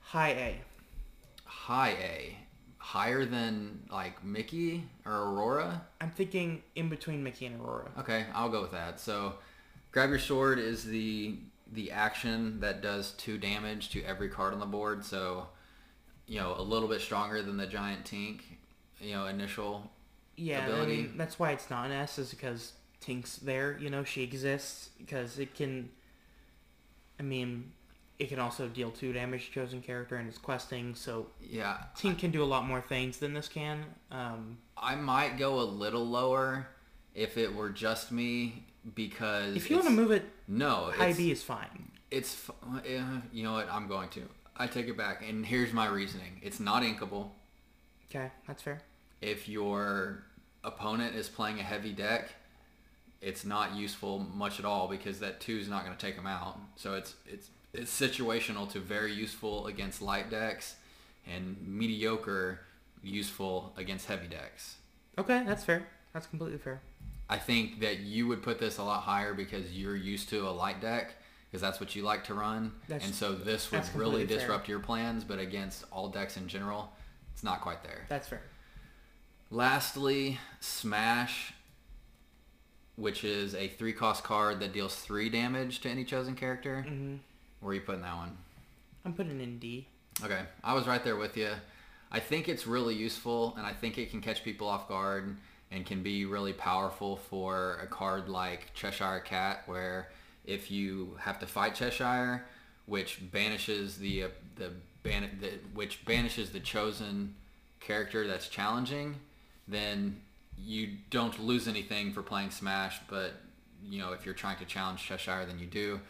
[0.00, 0.60] High A.
[1.44, 2.36] High A.
[2.78, 5.82] Higher than like Mickey or Aurora?
[6.00, 7.90] I'm thinking in between Mickey and Aurora.
[7.98, 9.00] Okay, I'll go with that.
[9.00, 9.34] So
[9.94, 11.36] grab your sword is the
[11.72, 15.04] the action that does two damage to every card on the board.
[15.04, 15.46] So
[16.26, 18.40] you know, a little bit stronger than the giant tink,
[19.00, 19.90] you know, initial
[20.36, 20.96] Yeah, I ability.
[20.96, 23.78] mean that's why it's not an S is because Tink's there.
[23.80, 25.90] You know, she exists because it can.
[27.20, 27.70] I mean,
[28.18, 30.96] it can also deal two damage to chosen character and it's questing.
[30.96, 33.84] So yeah, Tink can do a lot more things than this can.
[34.10, 36.66] Um, I might go a little lower
[37.14, 41.42] if it were just me because if you want to move it, no, IB is
[41.42, 41.90] fine.
[42.10, 42.50] it's
[42.86, 44.22] eh, you know what I'm going to.
[44.56, 46.40] I take it back, and here's my reasoning.
[46.42, 47.30] It's not inkable.
[48.10, 48.80] Okay, that's fair.
[49.20, 50.24] If your
[50.62, 52.30] opponent is playing a heavy deck,
[53.20, 56.26] it's not useful much at all because that two is not going to take them
[56.26, 56.58] out.
[56.76, 60.76] So it's it's it's situational to very useful against light decks,
[61.26, 62.60] and mediocre
[63.02, 64.76] useful against heavy decks.
[65.18, 65.86] Okay, that's fair.
[66.12, 66.80] That's completely fair.
[67.34, 70.50] I think that you would put this a lot higher because you're used to a
[70.50, 71.14] light deck
[71.50, 72.72] because that's what you like to run.
[72.88, 74.38] That's- and so this would really completely fair.
[74.38, 76.92] disrupt your plans, but against all decks in general,
[77.32, 78.06] it's not quite there.
[78.08, 78.42] That's fair.
[79.50, 81.52] Lastly, Smash,
[82.96, 86.82] which is a three cost card that deals three damage to any chosen character.
[86.82, 87.16] hmm
[87.60, 88.36] Where are you putting that one?
[89.04, 89.88] I'm putting in D.
[90.24, 91.50] Okay, I was right there with you.
[92.12, 95.36] I think it's really useful, and I think it can catch people off guard
[95.74, 100.08] and can be really powerful for a card like Cheshire Cat, where
[100.44, 102.44] if you have to fight Cheshire,
[102.86, 104.70] which banishes the uh, the,
[105.02, 107.34] ban- the which banishes the chosen
[107.80, 109.16] character that's challenging,
[109.66, 110.20] then
[110.56, 113.00] you don't lose anything for playing Smash.
[113.08, 113.32] But
[113.84, 116.00] you know, if you're trying to challenge Cheshire, then you do.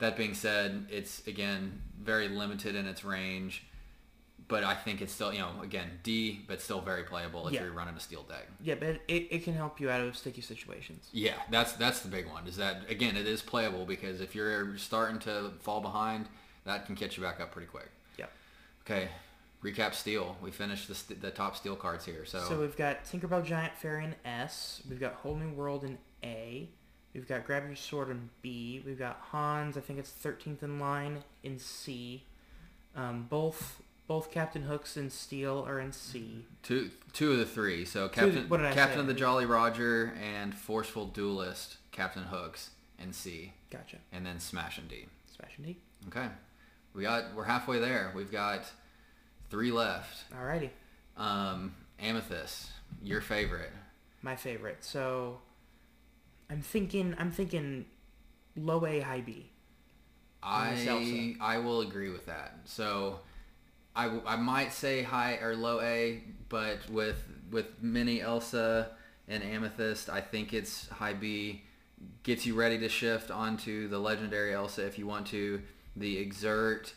[0.00, 3.64] That being said, it's again very limited in its range,
[4.48, 7.62] but I think it's still you know again D, but still very playable if Yeah.
[7.64, 8.46] you're running a steel deck.
[8.62, 11.08] Yeah, but it, it can help you out of sticky situations.
[11.12, 12.46] Yeah, that's that's the big one.
[12.46, 16.26] Is that again it is playable because if you're starting to fall behind,
[16.64, 17.90] that can catch you back up pretty quick.
[18.18, 18.26] Yeah.
[18.86, 19.08] Okay,
[19.62, 20.36] recap steel.
[20.42, 22.24] We finished the, st- the top steel cards here.
[22.26, 24.82] So, So we've got Tinkerbell Giant Fairy in S.
[24.88, 26.68] We've got Whole New World in A.
[27.14, 28.82] We've got Grab Your Sword in B.
[28.84, 32.24] We've got Hans, I think it's 13th in line, in C.
[32.96, 36.44] Um, both both Captain Hooks and Steel are in C.
[36.62, 37.84] two two of the three.
[37.84, 39.00] So Captain what did I Captain say?
[39.00, 43.96] of the Jolly Roger and Forceful Duelist Captain Hooks and C, Gotcha.
[44.12, 45.06] and then Smash and D.
[45.36, 45.76] Smash and D.
[46.08, 46.28] Okay,
[46.94, 48.12] we got we're halfway there.
[48.14, 48.70] We've got
[49.50, 50.30] three left.
[50.32, 50.70] Alrighty.
[51.16, 52.70] Um, Amethyst,
[53.02, 53.70] your favorite.
[54.22, 54.84] My favorite.
[54.84, 55.38] So
[56.50, 57.86] I'm thinking I'm thinking
[58.56, 59.50] low A, high B.
[60.74, 60.86] this
[61.40, 62.58] I will agree with that.
[62.64, 63.20] So
[63.96, 68.90] I, I might say high or low A, but with with mini Elsa
[69.28, 71.62] and Amethyst, I think it's high B.
[72.22, 75.62] Gets you ready to shift onto the legendary Elsa if you want to.
[75.96, 76.92] The exert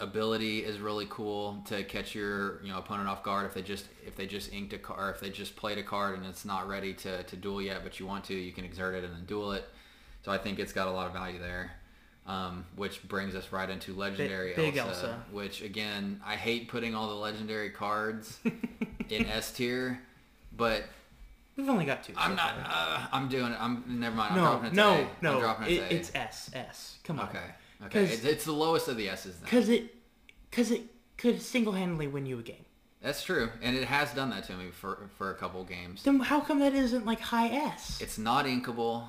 [0.00, 3.86] ability is really cool to catch your you know opponent off guard if they just
[4.04, 6.66] if they just inked a card if they just played a card and it's not
[6.66, 9.24] ready to, to duel yet but you want to you can exert it and then
[9.26, 9.68] duel it
[10.24, 11.72] so I think it's got a lot of value there
[12.26, 15.24] um, which brings us right into legendary big Elsa, Elsa.
[15.32, 18.38] which again I hate putting all the legendary cards
[19.08, 20.00] in S tier
[20.56, 20.84] but
[21.56, 22.14] We've only got two.
[22.16, 24.76] I'm so not uh, I'm doing it I'm never mind I'm no, dropping it to
[24.76, 24.96] no, A.
[24.98, 25.40] I'm no.
[25.40, 26.98] dropping it it's S, S.
[27.04, 27.28] Come on.
[27.28, 27.40] okay
[27.86, 28.04] Okay.
[28.04, 29.44] it's, it's the lowest of the S's then.
[29.44, 29.94] Because it,
[30.50, 30.82] cause it
[31.16, 32.64] could single-handedly win you a game.
[33.00, 36.04] That's true, and it has done that to me for for a couple games.
[36.04, 38.00] Then how come that isn't like high S?
[38.00, 39.06] It's not inkable.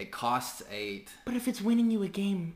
[0.00, 1.10] It costs eight.
[1.24, 2.54] but if it's winning you a game,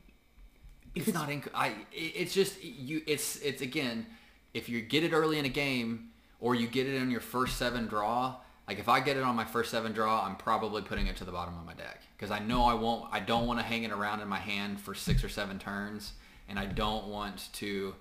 [0.94, 1.48] if It's, not ink.
[1.54, 1.74] I.
[1.92, 3.02] It's just you.
[3.06, 4.06] It's it's again,
[4.54, 7.56] if you get it early in a game, or you get it in your first
[7.56, 8.36] seven draw.
[8.66, 11.24] Like if I get it on my first seven draw, I'm probably putting it to
[11.24, 13.12] the bottom of my deck because I know I won't.
[13.12, 16.12] I don't want to hang it around in my hand for six or seven turns,
[16.48, 17.94] and I don't want to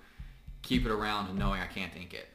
[0.62, 2.27] keep it around knowing I can't ink it.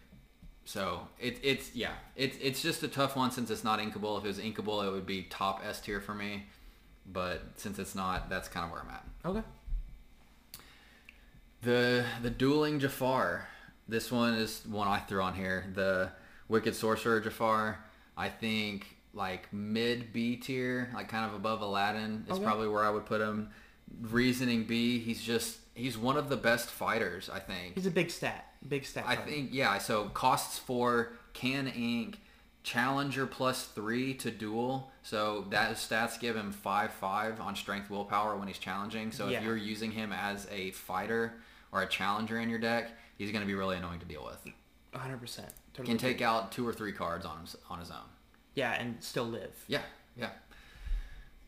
[0.65, 4.19] So it, it's yeah, it's it's just a tough one since it's not inkable.
[4.19, 6.45] If it was inkable, it would be top S tier for me.
[7.11, 9.05] But since it's not, that's kind of where I'm at.
[9.25, 9.43] okay,
[11.63, 13.49] The the dueling Jafar.
[13.89, 15.65] This one is one I threw on here.
[15.75, 16.11] The
[16.49, 17.79] Wicked Sorcerer Jafar.
[18.17, 22.45] I think like mid B tier, like kind of above Aladdin is Okay.
[22.45, 23.51] probably where I would put him.
[24.03, 27.31] Reasoning B, he's just he's one of the best fighters.
[27.31, 27.75] I think.
[27.75, 29.05] he's a big stat, big stat.
[29.07, 29.29] I card.
[29.29, 29.79] think yeah.
[29.79, 32.21] So costs four, can ink,
[32.63, 34.91] challenger plus three to duel.
[35.03, 39.11] So that stats give him five five on strength willpower when he's challenging.
[39.13, 39.39] So Yeah.
[39.39, 41.35] if you're using him as a fighter
[41.73, 44.53] or a challenger in your deck, he's going to be really annoying to deal with.
[44.93, 45.19] 100.
[45.19, 48.09] percent Can take out two or three cards on his, on his own.
[48.55, 49.55] Yeah, and still live.
[49.69, 49.83] Yeah,
[50.17, 50.31] yeah.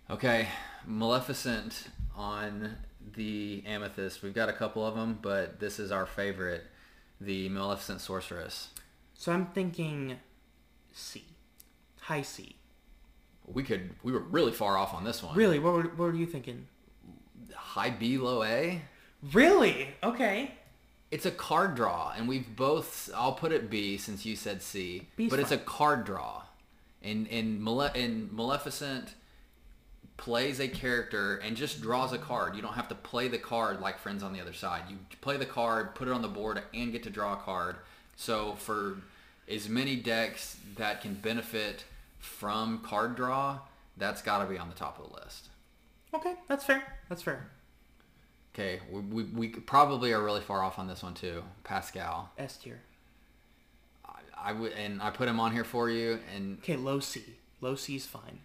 [0.08, 0.48] Okay,
[0.86, 2.76] Maleficent on
[3.14, 4.22] the Amethyst.
[4.22, 6.64] We've got a couple of them, but this is our favorite,
[7.20, 8.68] the Maleficent Sorceress.
[9.14, 10.16] So I'm thinking
[10.92, 11.24] C,
[12.00, 12.56] high C.
[13.46, 13.90] We could.
[14.02, 15.36] We were really far off on this one.
[15.36, 16.66] Really, what were, what were you thinking?
[17.54, 18.82] High B, low A.
[19.32, 19.88] Really?
[20.02, 20.54] Okay.
[21.10, 23.10] It's a card draw, and we've both.
[23.14, 25.08] I'll put it B since you said C.
[25.16, 26.42] B's but it's a card draw,
[27.02, 29.14] and and Male- and Maleficent
[30.16, 32.54] plays a character and just draws a card.
[32.54, 34.82] You don't have to play the card like Friends on the Other Side.
[34.88, 37.76] You play the card, put it on the board, and get to draw a card.
[38.16, 38.98] So for
[39.48, 41.84] as many decks that can benefit
[42.18, 43.58] from card draw,
[43.96, 45.48] that's got to be on the top of the list.
[46.14, 46.82] Okay, that's fair.
[47.08, 47.48] That's fair.
[48.54, 51.42] Okay, we, we, we probably are really far off on this one too.
[51.64, 52.30] Pascal.
[52.36, 52.80] S tier.
[54.04, 57.22] I, I would, and I put him on here for you, and Okay, low C.
[57.60, 58.40] Low C is fine.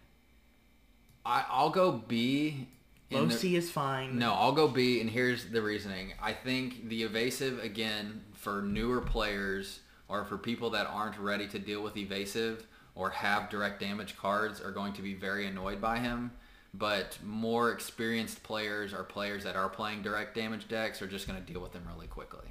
[1.26, 2.68] I, I'll go B.
[3.12, 4.20] Low the- C is fine.
[4.20, 6.14] No, I'll go B, and here's the reasoning.
[6.22, 11.60] I think the evasive again for newer players or for people that aren't ready to
[11.60, 12.66] deal with evasive
[12.96, 16.32] or have direct damage cards are going to be very annoyed by him.
[16.74, 21.42] But more experienced players or players that are playing direct damage decks are just going
[21.44, 22.48] to deal with him really quickly.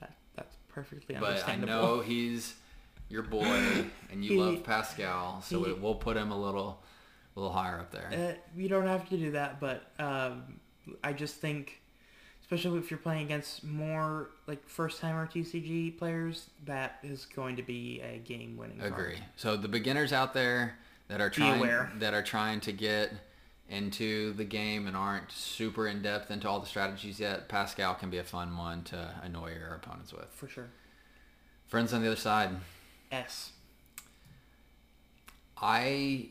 [0.00, 1.66] That, that's perfectly understandable.
[1.66, 2.54] But I know he's
[3.08, 3.44] your boy,
[4.12, 6.80] and you He- love Pascal, so he- it, we'll put him a little,
[7.36, 8.08] a little higher up there.
[8.12, 10.60] Uh, you don't have to do that, but um,
[11.02, 11.80] I just think,
[12.50, 18.00] especially if you're playing against more like first-timer TCG players, that is going to be
[18.00, 18.80] a game-winning.
[18.80, 19.14] Agree.
[19.14, 19.24] Card.
[19.36, 21.60] So the beginners out there that are trying
[22.00, 23.12] that are trying to get
[23.68, 28.10] into the game and aren't super in depth into all the strategies yet, Pascal can
[28.10, 30.26] be a fun one to annoy your opponents with.
[30.32, 30.70] for sure.
[31.68, 32.50] Friends on the other side,
[33.12, 33.52] S.
[35.56, 36.30] I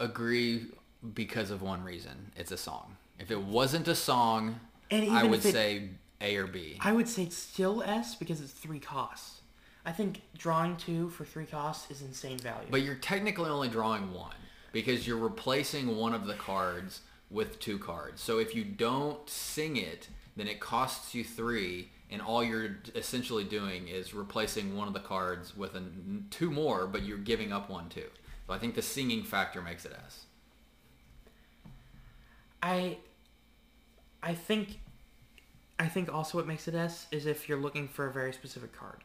[0.00, 0.68] agree
[1.12, 2.32] because of one reason.
[2.36, 2.96] It's a song.
[3.18, 4.60] If it wasn't a song,
[4.92, 5.88] And even I would it- say
[6.20, 6.76] A or B.
[6.80, 9.40] I would say it's still S because it's three costs.
[9.84, 12.68] I think drawing two for three costs is insane value.
[12.70, 14.36] But you're technically only drawing one
[14.70, 17.00] because you're replacing one of the cards
[17.30, 18.20] with two cards.
[18.20, 23.44] So if you don't sing it, then it costs you three, and all you're essentially
[23.44, 27.68] doing is replacing one of the cards with an, two more, but you're giving up
[27.68, 28.06] one too.
[28.46, 30.26] So I think the singing factor makes it S.
[32.62, 32.98] I
[34.22, 34.80] I think
[35.78, 38.72] I think also what makes it S is if you're looking for a very specific
[38.72, 38.98] card.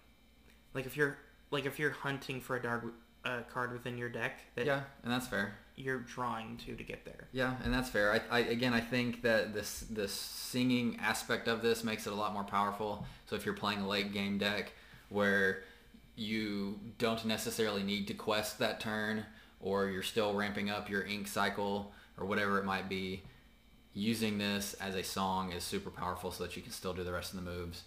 [0.74, 1.18] Like if you're
[1.52, 2.86] like if you're hunting for a dark
[3.26, 5.54] uh, card within your deck that Yeah, and that's fair.
[5.76, 7.28] you're drawing to to get there.
[7.32, 8.14] Yeah, and that's fair.
[8.14, 12.16] I, I again, I think that this this singing aspect of this makes it a
[12.16, 13.06] lot more powerful.
[13.26, 14.72] So if you're playing a late game deck
[15.10, 15.64] where
[16.16, 19.26] you don't necessarily need to quest that turn,
[19.62, 23.22] or you're still ramping up your ink cycle or whatever it might be,
[23.98, 27.12] using this as a song is super powerful so that you can still do the
[27.12, 27.84] rest of the moves.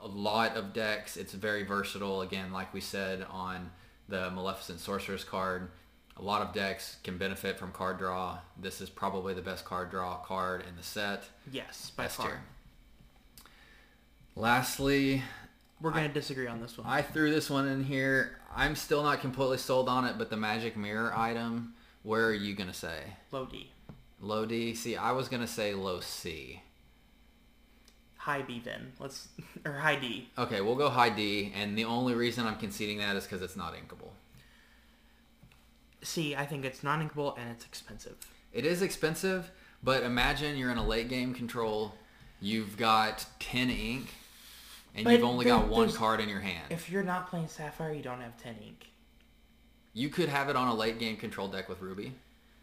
[0.00, 2.22] A lot of decks, it's very versatile.
[2.22, 3.70] Again, like we said on
[4.08, 5.70] the Maleficent Sorceress card,
[6.16, 8.38] a lot of decks can benefit from card draw.
[8.56, 11.24] This is probably the best card draw card in the set.
[11.50, 12.26] Yes, by far.
[12.28, 12.40] tier.
[14.36, 15.22] Lastly,
[15.80, 16.86] We're gonna disagree on this one.
[16.86, 18.38] I threw this one in here.
[18.54, 22.54] I'm still not completely sold on it, but the Magic Mirror item, where are you
[22.54, 23.02] gonna say?
[23.32, 23.70] Low D,
[24.20, 24.74] Low D?
[24.74, 26.62] See, I was gonna say low C.
[28.18, 28.92] high B then.
[28.98, 29.28] Let's
[29.64, 30.28] or high D.
[30.38, 33.56] Okay, we'll go high D, and the only reason I'm conceding that is because it's
[33.56, 34.10] not inkable.
[36.02, 38.16] See, I think it's non-inkable and it's expensive.
[38.52, 39.50] It is expensive,
[39.82, 41.94] but imagine you're in a late game control,
[42.40, 44.06] you've got 10 ink,
[44.94, 46.64] and But you've only there- got one card in your hand.
[46.70, 48.86] If you're not playing Sapphire, you don't have ten ink.
[49.92, 52.12] You could have it on a late game control deck with Ruby.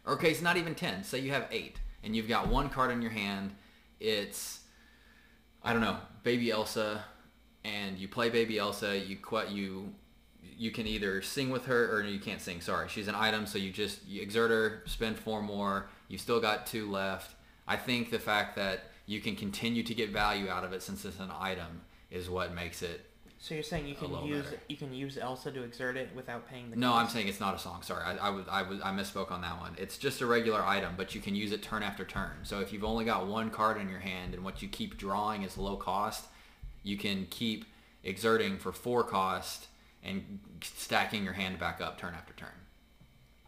[0.08, 1.04] Or, okay, it's not even 10.
[1.04, 3.52] Say you have 8, and you've got one card in your hand.
[4.00, 4.60] It's,
[5.62, 7.04] I don't know, Baby Elsa,
[7.62, 9.92] and you play Baby Elsa, you qu- you
[10.56, 12.60] you can either sing with her or you can't sing.
[12.60, 15.88] Sorry, she's an item, so you just you exert her, spend four more.
[16.08, 17.34] You've still got two left.
[17.66, 21.04] I think the fact that you can continue to get value out of it since
[21.04, 23.04] it's an item is what makes it.
[23.40, 24.60] So you're saying you can use better.
[24.68, 27.54] you can use Elsa to exert it without paying the No, I'm saying it's not
[27.54, 27.82] a song.
[27.82, 29.76] Sorry, I, I was I was I misspoke on that one.
[29.78, 32.32] It's just a regular item, but you can use it turn after turn.
[32.42, 35.42] So if you've only got one card in your hand and what you keep drawing
[35.42, 36.26] is low cost,
[36.82, 37.64] you can keep
[38.02, 39.68] exerting for four cost
[40.02, 42.48] and stacking your hand back up turn after turn.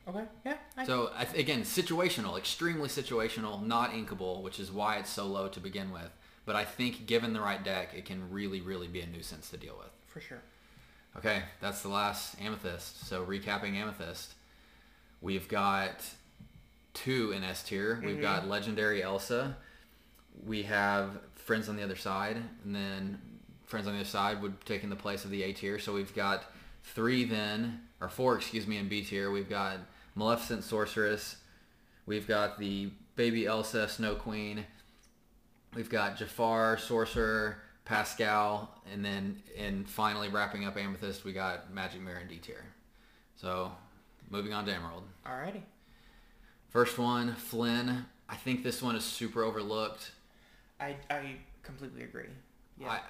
[0.08, 0.24] Okay.
[0.44, 0.56] Yeah.
[0.76, 5.60] I, So again, situational, extremely situational, not inkable, which is why it's so low to
[5.60, 6.10] begin with.
[6.46, 9.56] But I think given the right deck, it can really, really be a nuisance to
[9.56, 9.90] deal with.
[10.06, 10.42] for sure.
[11.16, 13.06] Okay, that's the last Amethyst.
[13.06, 14.34] So recapping Amethyst,
[15.20, 16.04] we've got
[16.94, 18.00] two in S tier.
[18.04, 18.22] We've mm-hmm.
[18.22, 19.56] got Legendary Elsa.
[20.46, 23.20] We have Friends on the Other Side, and then
[23.66, 25.78] Friends on the Other Side would take in the place of the A tier.
[25.78, 26.44] So we've got
[26.84, 29.30] three then, or four, excuse me, in B tier.
[29.30, 29.78] We've got
[30.14, 31.36] Maleficent Sorceress.
[32.06, 34.64] We've got the Baby Elsa Snow Queen.
[35.74, 42.00] We've got Jafar Sorcerer, Pascal, and then and finally wrapping up Amethyst, we got Magic
[42.00, 42.64] Mirror and D tier.
[43.36, 43.72] So
[44.30, 45.04] moving on to Emerald.
[45.26, 45.62] Alrighty.
[46.68, 48.06] First one, Flynn.
[48.28, 50.12] I think this one is super overlooked.
[50.80, 52.26] I I completely agree.
[52.78, 52.88] Yeah.
[52.92, 53.00] I,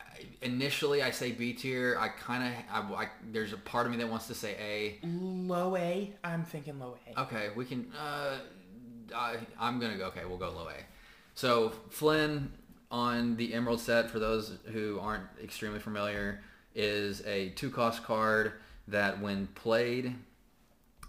[0.42, 1.96] initially I say B tier.
[1.98, 5.06] I kind of I, I, there's a part of me that wants to say A.
[5.06, 6.12] low A.
[6.24, 7.20] I'm thinking low A.
[7.22, 7.90] Okay, we can.
[7.98, 8.38] Uh,
[9.14, 10.06] I, I'm gonna go.
[10.06, 10.74] Okay, we'll go low A.
[11.40, 12.52] So Flynn
[12.90, 16.42] on the Emerald set, for those who aren't extremely familiar,
[16.74, 18.52] is a two cost card
[18.88, 20.16] that when played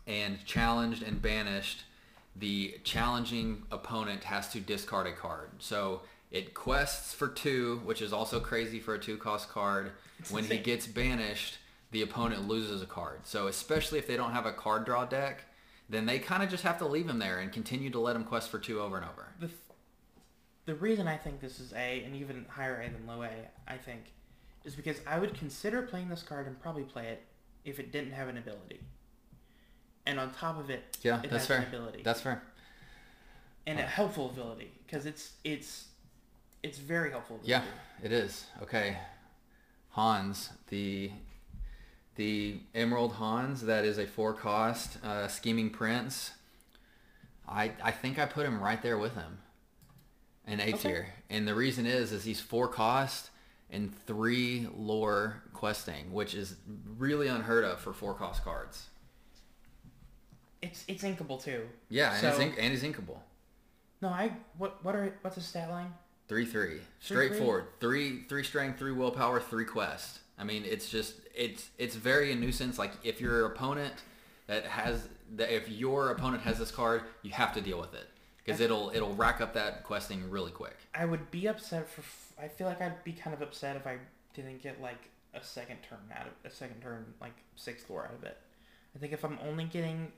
[0.07, 1.83] and challenged and banished,
[2.37, 5.49] the challenging opponent has to discard a card.
[5.59, 5.99] So
[6.31, 9.91] it quests for two, which is also crazy for a two cost card.
[10.29, 11.57] when he gets banished,
[11.91, 13.25] the opponent loses a card.
[13.25, 15.43] So especially if they don't have a card draw deck,
[15.89, 18.23] then they kind of just have to leave him there and continue to let him
[18.23, 19.27] quest for two over and over.
[19.37, 19.59] the th-
[20.71, 23.29] the reason I think this is A and even higher A than low A,
[23.67, 24.13] I think,
[24.63, 27.23] is because I would consider playing this card and probably play it
[27.65, 28.79] if it didn't have an ability.
[30.05, 31.57] And on top of it, Yeah, it that's has fair.
[31.57, 32.41] an ability That's fair.
[33.67, 35.87] and a helpful ability because it's it's
[36.63, 37.41] it's very helpful.
[37.43, 37.63] Yeah,
[38.01, 38.45] it is.
[38.61, 38.97] Okay.
[39.89, 41.11] Hans, the
[42.15, 46.31] the Emerald Hans, that is a four cost uh, scheming prince.
[47.45, 49.39] I I think I put him right there with him.
[50.47, 50.73] In A Okay.
[50.73, 51.13] tier.
[51.29, 53.29] And the reason is is he's four cost
[53.69, 56.55] and three lore questing, which is
[56.97, 58.87] really unheard of for four cost cards.
[60.61, 61.67] It's it's inkable too.
[61.89, 63.19] Yeah, and, So- he's, ink- and he's inkable.
[64.01, 65.93] No, I what what are what's the stat line?
[66.27, 66.69] Three three.
[66.69, 67.65] Three, Straightforward.
[67.79, 70.19] Three three strength, three willpower, three quest.
[70.37, 72.79] I mean, it's just it's it's very a nuisance.
[72.79, 73.93] Like if your opponent
[74.47, 78.07] that has that if your opponent has this card, you have to deal with it
[78.43, 80.77] because it'll it'll rack up that questing really quick.
[80.95, 82.01] I would be upset for.
[82.41, 83.97] I feel like I'd be kind of upset if I
[84.33, 88.13] didn't get like a second turn out of a second turn like sixth lore out
[88.15, 88.37] of it.
[88.95, 90.11] I think if I'm only getting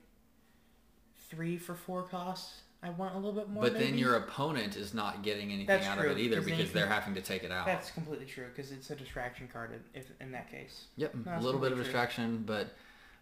[1.30, 3.62] three for four costs, I want a little bit more.
[3.62, 3.98] but then maybe.
[3.98, 6.84] your opponent is not getting anything That's out true, of it either 'cause because they're
[6.86, 7.66] can- having to take it out.
[7.66, 10.86] That's completely true because it's a distraction card in- if in that case.
[10.96, 11.84] Yep, No, a little bit of true.
[11.84, 12.74] distraction, but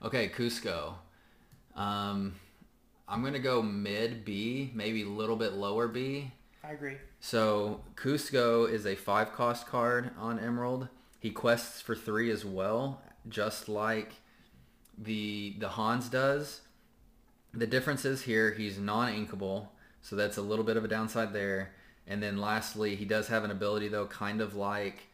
[0.02, 0.94] okay, Kuzco.
[1.74, 2.34] Um,
[3.08, 6.32] I'm gonna go mid B, maybe a little bit lower B.
[6.64, 6.96] I agree.
[7.20, 10.88] So Kuzco is a five cost card on Emerald.
[11.18, 14.12] He quests for three as well, just like
[14.96, 16.62] the the Hans does.
[17.54, 19.68] The difference is here he's non-inkable,
[20.00, 21.74] so that's a little bit of a downside there.
[22.06, 25.08] And then lastly, he does have an ability though, kind of like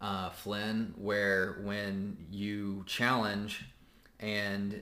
[0.00, 3.64] uh, Flynn, where when you challenge
[4.18, 4.80] and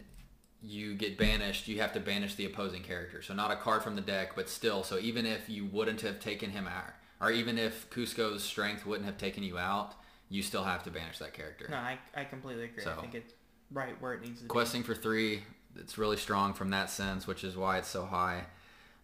[0.64, 3.22] you get banished, you have to banish the opposing character.
[3.22, 4.82] So not a card from the deck, but still.
[4.82, 9.06] So even if you wouldn't have taken him out, or even if Kuzco's strength wouldn't
[9.06, 9.94] have taken you out,
[10.28, 11.66] you still have to banish that character.
[11.68, 12.82] No, I, I completely agree.
[12.84, 13.34] So- I think it's
[13.72, 14.48] right where it needs to be.
[14.48, 15.42] Questing for three,
[15.76, 18.44] it's really strong from that sense, which is why it's so high.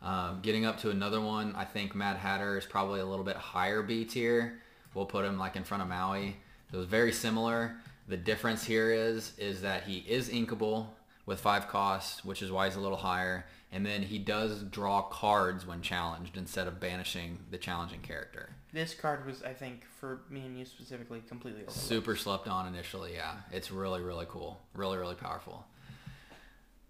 [0.00, 3.36] Um, getting up to another one, I think Mad Hatter is probably a little bit
[3.36, 4.61] higher B tier.
[4.94, 6.36] We'll put him like in front of Maui.
[6.72, 7.76] It was very similar.
[8.06, 10.86] The difference here is is that he is inkable
[11.28, 13.44] with five costs, which is why he's a little higher.
[13.70, 18.48] And then he does draw cards when challenged instead of banishing the challenging character.
[18.72, 21.78] This card was, I think, for me and you specifically, completely overlooked.
[21.78, 23.34] Super slept on initially, yeah.
[23.52, 24.58] It's really, really cool.
[24.72, 25.66] Really, really powerful.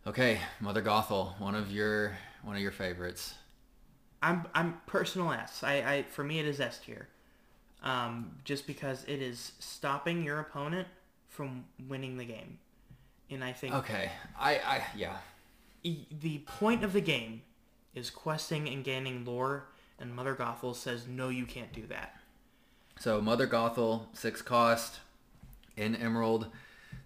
[0.06, 3.34] Okay, Mother Gothel, one of your one of your favorites.
[4.22, 5.64] I'm I'm personal S.
[5.64, 7.08] I, I for me it is S tier.
[7.82, 10.86] Um, just because it is stopping your opponent
[11.26, 12.58] from winning the game,
[13.30, 15.16] and I think Okay, I, I yeah.
[15.82, 17.42] e- the point of the game
[17.94, 19.68] is questing and gaining lore,
[19.98, 22.14] and Mother Gothel says no, you can't do that.
[22.98, 25.00] So Mother Gothel, six cost,
[25.76, 26.48] in Emerald,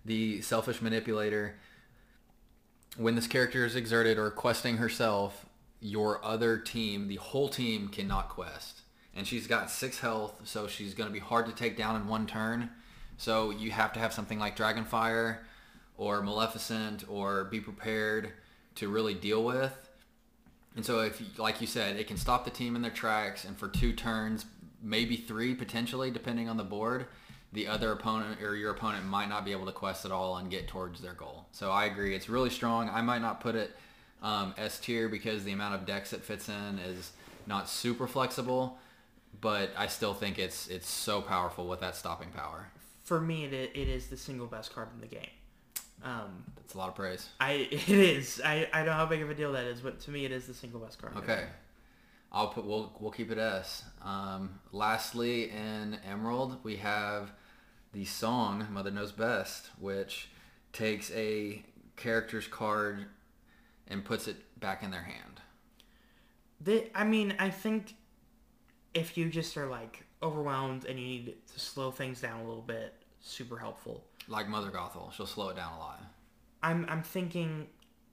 [0.05, 1.57] the selfish manipulator.
[2.97, 5.47] When this character is exerted or questing herself,
[5.81, 8.81] your other team, the whole team, cannot quest.
[9.15, 12.07] And she's got six health, so she's going to be hard to take down in
[12.07, 12.71] one turn.
[13.19, 15.39] So you have to have something like Dragonfire
[16.03, 18.33] or Maleficent or Be Prepared
[18.75, 19.73] to really deal with.
[20.75, 23.57] And so if, like you said, it can stop the team in their tracks, and
[23.57, 24.47] for two turns,
[24.83, 27.07] maybe three potentially, depending on the board,
[27.53, 30.51] the other opponent or your opponent might not be able to quest at all and
[30.51, 31.47] get towards their goal.
[31.53, 32.89] So I agree, it's really strong.
[32.89, 33.77] I might not put it
[34.23, 37.13] um, S tier because the amount of decks it fits in is
[37.47, 38.79] not super flexible,
[39.41, 42.69] but I still think it's it's so powerful with that stopping power.
[43.05, 45.29] For me, it it is the single best card in the game.
[46.03, 47.29] Um, That's a lot of praise.
[47.41, 48.41] I it is.
[48.45, 50.47] I, I know how big of a deal that is, but to me, it is
[50.47, 51.17] the single best card.
[51.17, 51.45] Okay.
[52.33, 53.85] I'll put we'll we'll keep it S.
[54.03, 57.33] Um, lastly, in Emerald, we have
[57.93, 60.31] the song "Mother Knows Best," which
[60.73, 61.63] takes a
[61.97, 63.05] character's card
[63.87, 65.41] and puts it back in their hand.
[66.61, 67.95] The, I mean, I think
[68.95, 72.63] if you just are like overwhelmed and you need to slow things down a little
[72.63, 74.05] bit, super helpful.
[74.29, 76.01] Like Mother Gothel, she'll slow it down a lot.
[76.63, 77.67] I'm I'm thinking,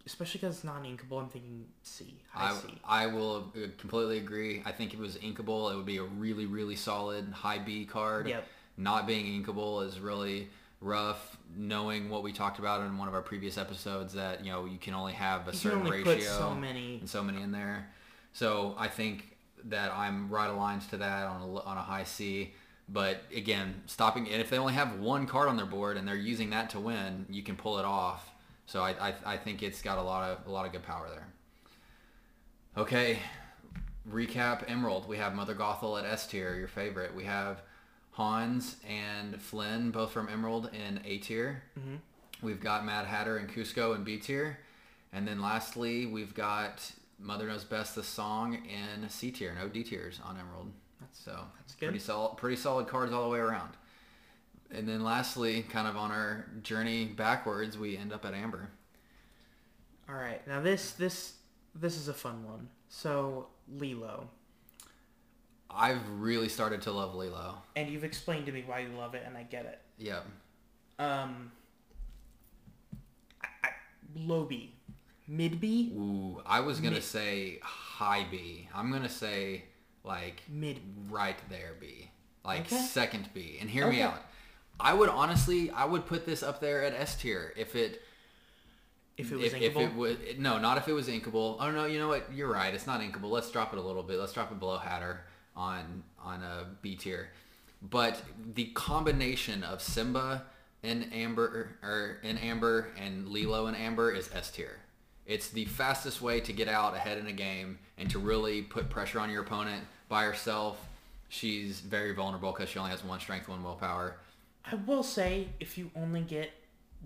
[0.05, 2.67] especially because it's non-inkable, I'm thinking C, high I, C.
[2.83, 4.61] I will uh, completely agree.
[4.65, 7.85] I think if it was inkable, it would be a really really solid high B
[7.85, 8.27] card.
[8.27, 8.45] Yep.
[8.77, 10.47] not being inkable is really
[10.81, 11.37] rough.
[11.55, 14.77] Knowing what we talked about in one of our previous episodes that you know you
[14.77, 16.97] can only have a You certain ratio so many.
[16.99, 17.89] and so many in there.
[18.33, 19.35] So I think
[19.65, 22.53] that I'm right aligned to that on a, on a high C.
[22.91, 26.15] But again, stopping and if they only have one card on their board and they're
[26.15, 28.31] using that to win, you can pull it off.
[28.65, 31.07] So I, I, I think it's got a lot of a lot of good power
[31.09, 31.27] there.
[32.77, 33.19] Okay,
[34.09, 35.07] recap Emerald.
[35.07, 37.13] We have Mother Gothel at S tier, your favorite.
[37.15, 37.61] We have
[38.11, 41.63] Hans and Flynn, both from Emerald in A tier.
[41.75, 41.95] hmm
[42.41, 44.59] We've got Mad Hatter and Kuzco in B tier.
[45.11, 49.83] And then lastly, we've got Mother Knows Best the song in C tier, no D
[49.83, 50.71] tiers on Emerald.
[51.13, 51.87] So that's good.
[51.87, 53.71] pretty solid, pretty solid cards all the way around.
[54.71, 58.69] And then lastly, kind of on our journey backwards, we end up at Amber.
[60.07, 60.45] All right.
[60.47, 61.33] Now this this
[61.75, 62.67] this is a fun one.
[62.89, 63.47] So
[63.77, 64.29] Lilo,
[65.69, 67.61] I've really started to love Lilo.
[67.75, 69.79] and you've explained to me why you love it, and I get it.
[69.97, 70.19] Yeah.
[70.97, 71.51] Um,
[73.43, 73.69] I, I,
[74.15, 74.73] low B,
[75.27, 78.67] mid B, Ooh, I was gonna Mid- say high B.
[78.73, 79.65] I'm gonna say
[80.03, 80.79] like mid.
[81.09, 82.09] right there B,
[82.43, 82.77] like Okay.
[82.77, 83.57] second B.
[83.59, 84.21] And hear me out.
[84.79, 88.01] I would honestly, I would put this up there at S tier if it
[89.17, 91.57] If it was if, if inkable, it would no, not if it was inkable.
[91.59, 92.31] Oh no, you know what?
[92.33, 92.73] You're right.
[92.73, 93.29] It's not inkable.
[93.29, 94.17] Let's drop it a little bit.
[94.19, 95.21] Let's drop it below Hatter
[95.55, 97.31] on on a B tier.
[97.81, 98.21] But
[98.53, 100.43] the combination of Simba
[100.83, 104.78] and Amber er, er, or in Amber and Lilo and Amber is S tier.
[105.29, 108.89] It's the fastest way to get out ahead in a game and to really put
[108.89, 110.83] pressure on your opponent by herself.
[111.29, 114.15] She's very vulnerable because she only has one strength, one willpower.
[114.65, 116.49] I will say if you only get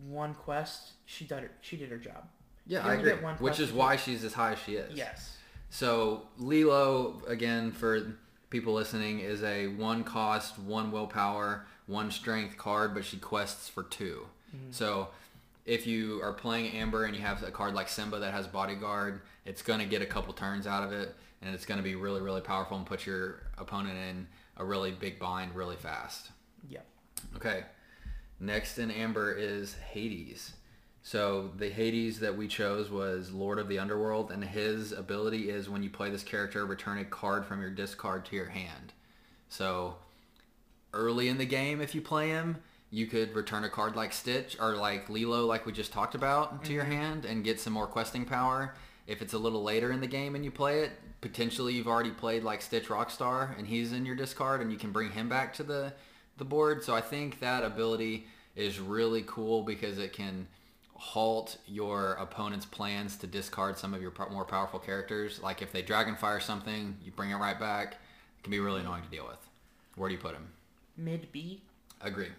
[0.07, 2.23] one quest, she did her, she did her job.
[2.65, 3.11] Yeah, I agree.
[3.11, 4.95] Which is why she's as high as she is.
[4.97, 5.35] Yes.
[5.69, 8.15] So Lilo, again, for
[8.49, 13.83] people listening, is a one cost, one willpower, one strength card, but she quests for
[13.83, 14.71] 2 mm-hmm.
[14.71, 15.09] So
[15.65, 19.21] if you are playing Amber and you have a card like Simba that has bodyguard,
[19.45, 21.95] it's going to get a couple turns out of it, and it's going to be
[21.95, 26.31] really, really powerful and put your opponent in a really big bind really fast.
[26.69, 26.85] Yep.
[27.35, 27.63] Okay.
[28.39, 30.53] Next in Amber is Hades.
[31.01, 35.69] So the Hades that we chose was Lord of the Underworld, and his ability is
[35.69, 38.93] when you play this character, return a card from your discard to your hand.
[39.49, 39.95] So
[40.93, 42.57] early in the game, if you play him,
[42.93, 46.63] you could return a card like Stitch or like Lilo, like we just talked about,
[46.63, 46.91] to your mm-hmm.
[46.91, 48.75] hand and get some more questing power.
[49.07, 52.11] If it's a little later in the game and you play it, potentially you've already
[52.11, 55.55] played like Stitch Rockstar and he's in your discard and you can bring him back
[55.55, 55.91] to the,
[56.37, 56.83] the board.
[56.83, 60.47] So I think that ability is really cool because it can
[60.93, 65.41] halt your opponent's plans to discard some of your more powerful characters.
[65.41, 67.93] Like if they Dragonfire something, you bring it right back.
[68.37, 69.49] It can be really annoying to deal with.
[69.95, 70.47] Where do you put him?
[70.95, 71.63] Mid B.
[71.99, 72.29] Agree.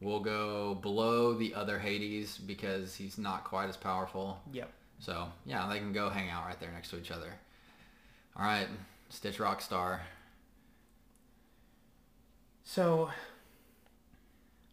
[0.00, 4.40] We'll go below the other Hades because he's not quite as powerful.
[4.52, 4.70] Yep.
[4.98, 7.32] So yeah, they can go hang out right there next to each other.
[8.36, 8.68] All right,
[9.08, 10.00] Stitch Rockstar.
[12.64, 13.10] So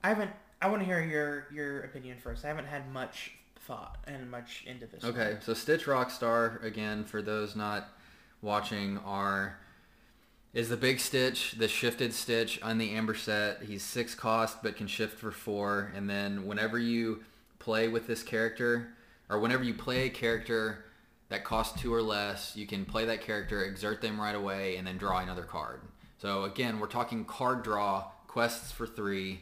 [0.03, 0.31] I haven't.
[0.61, 2.43] I want to hear your your opinion first.
[2.43, 5.03] I haven't had much thought and much into this.
[5.03, 5.13] one.
[5.13, 7.87] Okay, so Stitch Rockstar again for those not
[8.41, 9.57] watching are
[10.53, 13.63] is the big Stitch, the shifted Stitch on the Amber set.
[13.63, 17.23] He's six cost but can shift for four, and then whenever you
[17.59, 18.89] play with this character,
[19.29, 20.85] or whenever you play a character
[21.29, 24.85] that costs two or less, you can play that character, exert them right away, and
[24.85, 25.81] then draw another card.
[26.19, 29.41] So again, we're talking card draw, quests for three.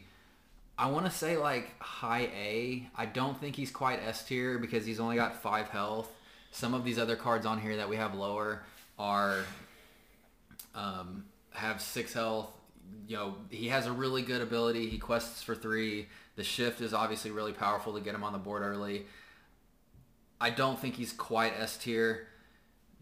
[0.78, 2.88] I want to say like high A.
[2.96, 6.10] I don't think he's quite S tier because he's only got five health.
[6.50, 8.62] Some of these other cards on here that we have lower
[8.98, 9.44] are
[10.74, 12.50] um, have six health.
[13.06, 14.88] You know, he has a really good ability.
[14.88, 16.08] He quests for three.
[16.36, 19.06] The shift is obviously really powerful to get him on the board early.
[20.40, 22.28] I don't think he's quite S tier.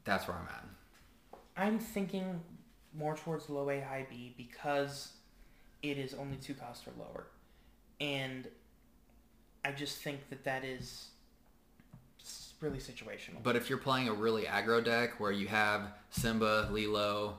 [0.05, 0.65] That's where I'm at.
[1.57, 2.41] I'm thinking
[2.95, 5.13] more towards low A, high B because
[5.83, 7.27] it is only two cost or lower,
[8.01, 8.49] and
[9.65, 11.09] I just think that that is
[12.61, 13.43] really situational.
[13.43, 17.39] But if you're playing a really aggro deck where you have Simba, Lilo,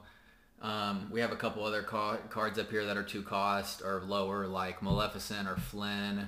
[0.62, 4.02] um, we have a couple other ca- cards up here that are two cost or
[4.06, 6.28] lower, like Maleficent or Flynn.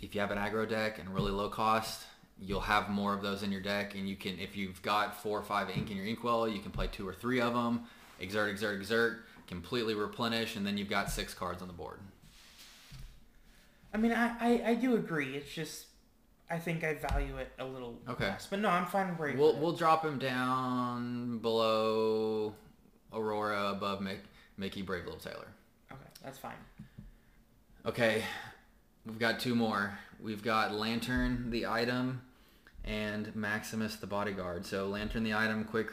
[0.00, 2.02] If you have an aggro deck and really low cost,
[2.38, 5.38] you'll have more of those in your deck, and you can, if you've got four
[5.38, 7.84] or five ink in your inkwell, you can play two or three of them.
[8.20, 12.00] Exert, exert, exert, completely replenish, and then you've got six cards on the board.
[13.94, 15.36] I mean, I, I, I do agree.
[15.36, 15.86] It's just
[16.52, 18.26] I think I value it a little Okay.
[18.26, 18.46] less.
[18.46, 22.54] But no, I'm fine where We'll we'll drop him down below
[23.10, 24.20] Aurora, above Mi-
[24.58, 25.48] Mickey Brave Little Tailor.
[25.90, 26.56] Okay, that's fine.
[27.86, 28.22] Okay,
[29.06, 29.98] we've got two more.
[30.20, 32.20] We've got Lantern the item
[32.84, 34.66] and Maximus the bodyguard.
[34.66, 35.92] So Lantern the item, quick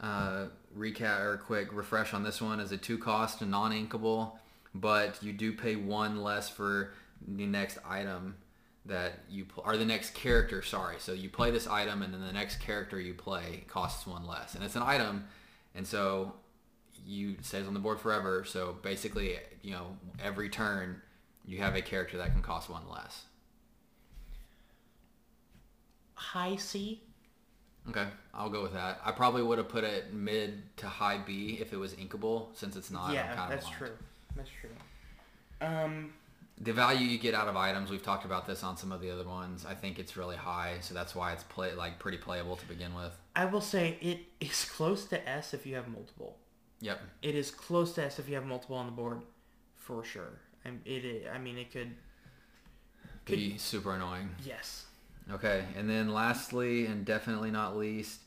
[0.00, 4.32] uh, recap or quick refresh on this one is a two cost and non-inkable,
[4.74, 6.92] but you do pay one less for
[7.28, 8.36] the next item
[8.86, 10.62] that you pl- or the next character.
[10.62, 14.26] Sorry, so you play this item and then the next character you play costs one
[14.26, 15.24] less, and it's an item,
[15.74, 16.34] and so
[17.06, 18.44] you stays on the board forever.
[18.44, 21.00] So basically, you know, every turn
[21.44, 23.24] you have a character that can cost one less.
[26.14, 27.02] High C.
[27.88, 29.00] Okay, I'll go with that.
[29.04, 32.76] I probably would have put it mid to high B if it was inkable, since
[32.76, 33.08] it's not.
[33.08, 33.78] I'm yeah, kind that's blind.
[33.78, 33.96] true.
[34.36, 34.70] That's true.
[35.60, 36.12] Um,
[36.62, 39.10] The value you get out of items, we've talked about this on some of the
[39.10, 39.66] other ones.
[39.68, 42.94] I think it's really high, so that's why it's play like pretty playable to begin
[42.94, 43.12] with.
[43.34, 46.36] I will say it is close to S if you have multiple.
[46.80, 47.00] Yep.
[47.22, 49.22] It is close to S if you have multiple on the board,
[49.76, 50.38] for sure.
[50.64, 51.90] And it, i- I mean, it could.
[53.26, 54.30] Could be super annoying.
[54.44, 54.86] Yes.
[55.32, 58.20] Okay, and then lastly, and definitely not least,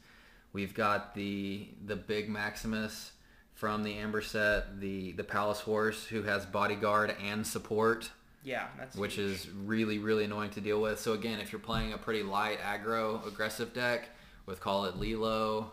[0.54, 3.12] we've got the the big Maximus
[3.54, 8.10] from the Amber set, the the Palace Horse, who has bodyguard and support,
[8.46, 9.32] Yeah, that's which huge.
[9.32, 11.00] is really really annoying to deal with.
[11.00, 14.10] So again, if you're playing a pretty light aggro aggressive deck
[14.46, 15.72] with call it Lilo,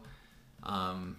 [0.64, 1.16] um,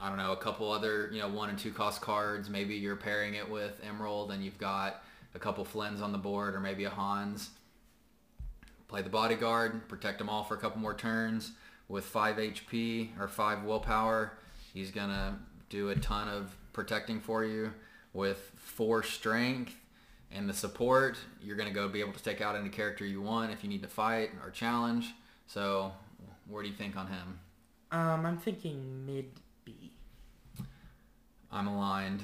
[0.00, 2.96] I don't know, a couple other you know one and two cost cards, maybe you're
[2.96, 5.02] pairing it with Emerald, and you've got
[5.34, 7.50] a couple Flynns on the board, or maybe a Hans
[8.92, 11.52] play the bodyguard, protect them all for a couple more turns.
[11.88, 14.34] With 5 HP or 5 willpower,
[14.74, 15.34] he's going to
[15.70, 17.72] do a ton of protecting for you.
[18.12, 19.74] With 4 strength
[20.34, 23.20] and the support, you're going to go be able to take out any character you
[23.22, 25.12] want if you need to fight or challenge.
[25.46, 25.92] So,
[26.48, 27.38] where do you think on him?
[27.90, 29.26] Um, I'm thinking mid
[29.64, 29.92] B.
[31.50, 32.22] I'm aligned.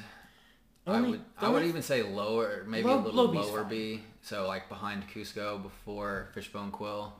[0.86, 3.68] Only- I would I would even say lower, maybe Low- a little low lower fine.
[3.68, 4.02] B.
[4.22, 7.12] So like behind Kuzco before Fishbone Quill.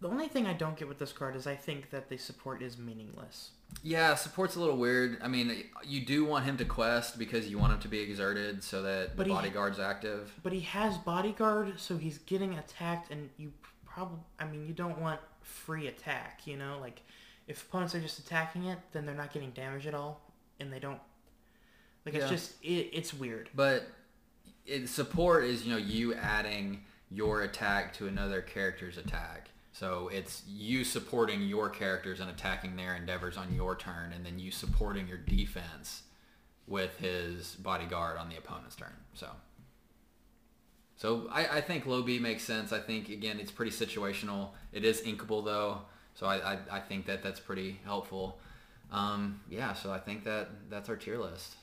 [0.00, 2.60] The only thing I don't get with this card is I think that the support
[2.60, 3.52] is meaningless.
[3.82, 5.18] Yeah, support's a little weird.
[5.22, 8.64] I mean, you do want him to quest because you want him to be exerted
[8.64, 10.32] so that But the he- bodyguard's active.
[10.42, 13.52] But he has bodyguard, so he's getting attacked, and you
[13.84, 16.78] probably, I mean, you don't want free attack, you know?
[16.80, 17.02] Like,
[17.46, 20.20] if opponents are just attacking it, then they're not getting damage at all,
[20.58, 21.00] and they don't,
[22.04, 22.30] like, it's Yeah.
[22.30, 23.50] just, it, it's weird.
[23.54, 23.86] But
[24.64, 29.50] it, support is, you know, you adding your attack to another character's attack.
[29.78, 34.38] So it's you supporting your characters and attacking their endeavors on your turn, and then
[34.38, 36.04] you supporting your defense
[36.66, 38.94] with his bodyguard on the opponent's turn.
[39.12, 39.28] So,
[40.96, 42.72] so I, I think low B makes sense.
[42.72, 44.52] I think again it's pretty situational.
[44.72, 45.82] It is inkable though,
[46.14, 48.38] so I, I, I think that that's pretty helpful.
[48.90, 51.56] Um, yeah, so I think that that's our tier list.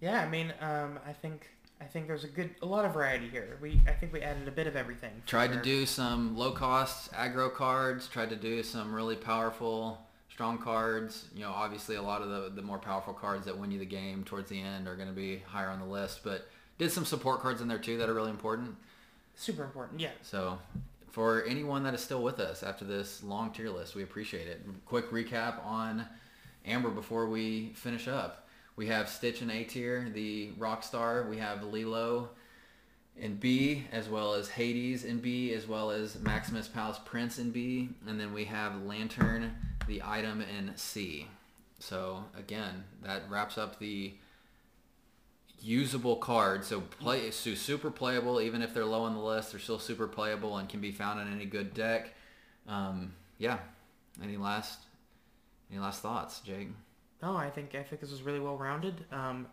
[0.00, 1.48] Yeah, I mean, um, I think,
[1.80, 3.58] I think there's a good, a lot of variety here.
[3.60, 5.10] We, I think we added a bit of everything.
[5.26, 8.08] Tried to do some low cost aggro cards.
[8.08, 10.00] Tried to do some really powerful
[10.30, 11.26] strong cards.
[11.34, 13.84] You know, obviously a lot of the the more powerful cards that win you the
[13.84, 16.20] game towards the end are going to be higher on the list.
[16.24, 16.48] But
[16.78, 18.76] did some support cards in there too that are really important.
[19.36, 20.10] Super important, yeah.
[20.22, 20.58] So
[21.10, 24.62] for anyone that is still with us after this long tier list, we appreciate it.
[24.86, 26.06] Quick recap on
[26.66, 28.43] Amber before we finish up.
[28.76, 31.28] We have Stitch in A tier, the Rockstar.
[31.28, 32.30] We have Lilo
[33.16, 37.50] in B, as well as Hades in B, as well as Maximus Palace Prince in
[37.50, 39.54] B, and then we have Lantern,
[39.86, 41.28] the item in C.
[41.78, 44.14] So again, that wraps up the
[45.60, 46.66] usable cards.
[46.66, 50.08] So play so super playable, even if they're low on the list, they're still super
[50.08, 52.14] playable and can be found in any good deck.
[52.66, 53.58] Um, yeah.
[54.22, 54.80] Any last
[55.70, 56.68] any last thoughts, Jake?
[57.24, 59.04] No, I think I think this was really well rounded.
[59.10, 59.46] Um,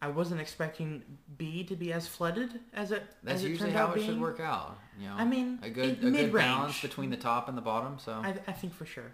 [0.00, 1.02] I wasn't expecting
[1.36, 3.96] B to be as flooded as it That's as it usually turned how out it
[3.96, 4.08] being.
[4.08, 4.78] should work out.
[4.98, 7.98] You know, I mean, a good a good balance between the top and the bottom.
[7.98, 9.12] So I, I think for sure.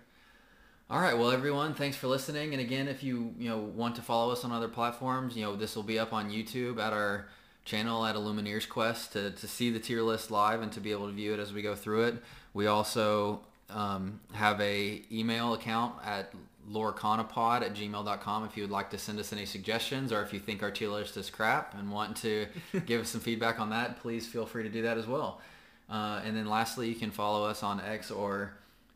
[0.88, 2.52] All right, well, everyone, thanks for listening.
[2.52, 5.56] And again, if you you know want to follow us on other platforms, you know
[5.56, 7.26] this will be up on YouTube at our
[7.64, 11.06] channel at Illumineers Quest to, to see the tier list live and to be able
[11.06, 12.14] to view it as we go through it.
[12.54, 16.32] We also um, have a email account at
[16.68, 20.38] lorcanapod at gmail.com if you would like to send us any suggestions or if you
[20.38, 22.46] think our tier list is crap and want to
[22.86, 25.40] give us some feedback on that, please feel free to do that as well.
[25.88, 28.52] Uh, and then lastly, you can follow us on X or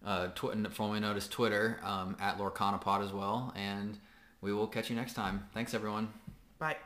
[0.07, 3.53] uh, tw- formerly known as Twitter um, at lorcanapod as well.
[3.57, 3.99] And
[4.41, 5.47] we will catch you next time.
[5.53, 6.09] Thanks, everyone.
[6.59, 6.77] Bye.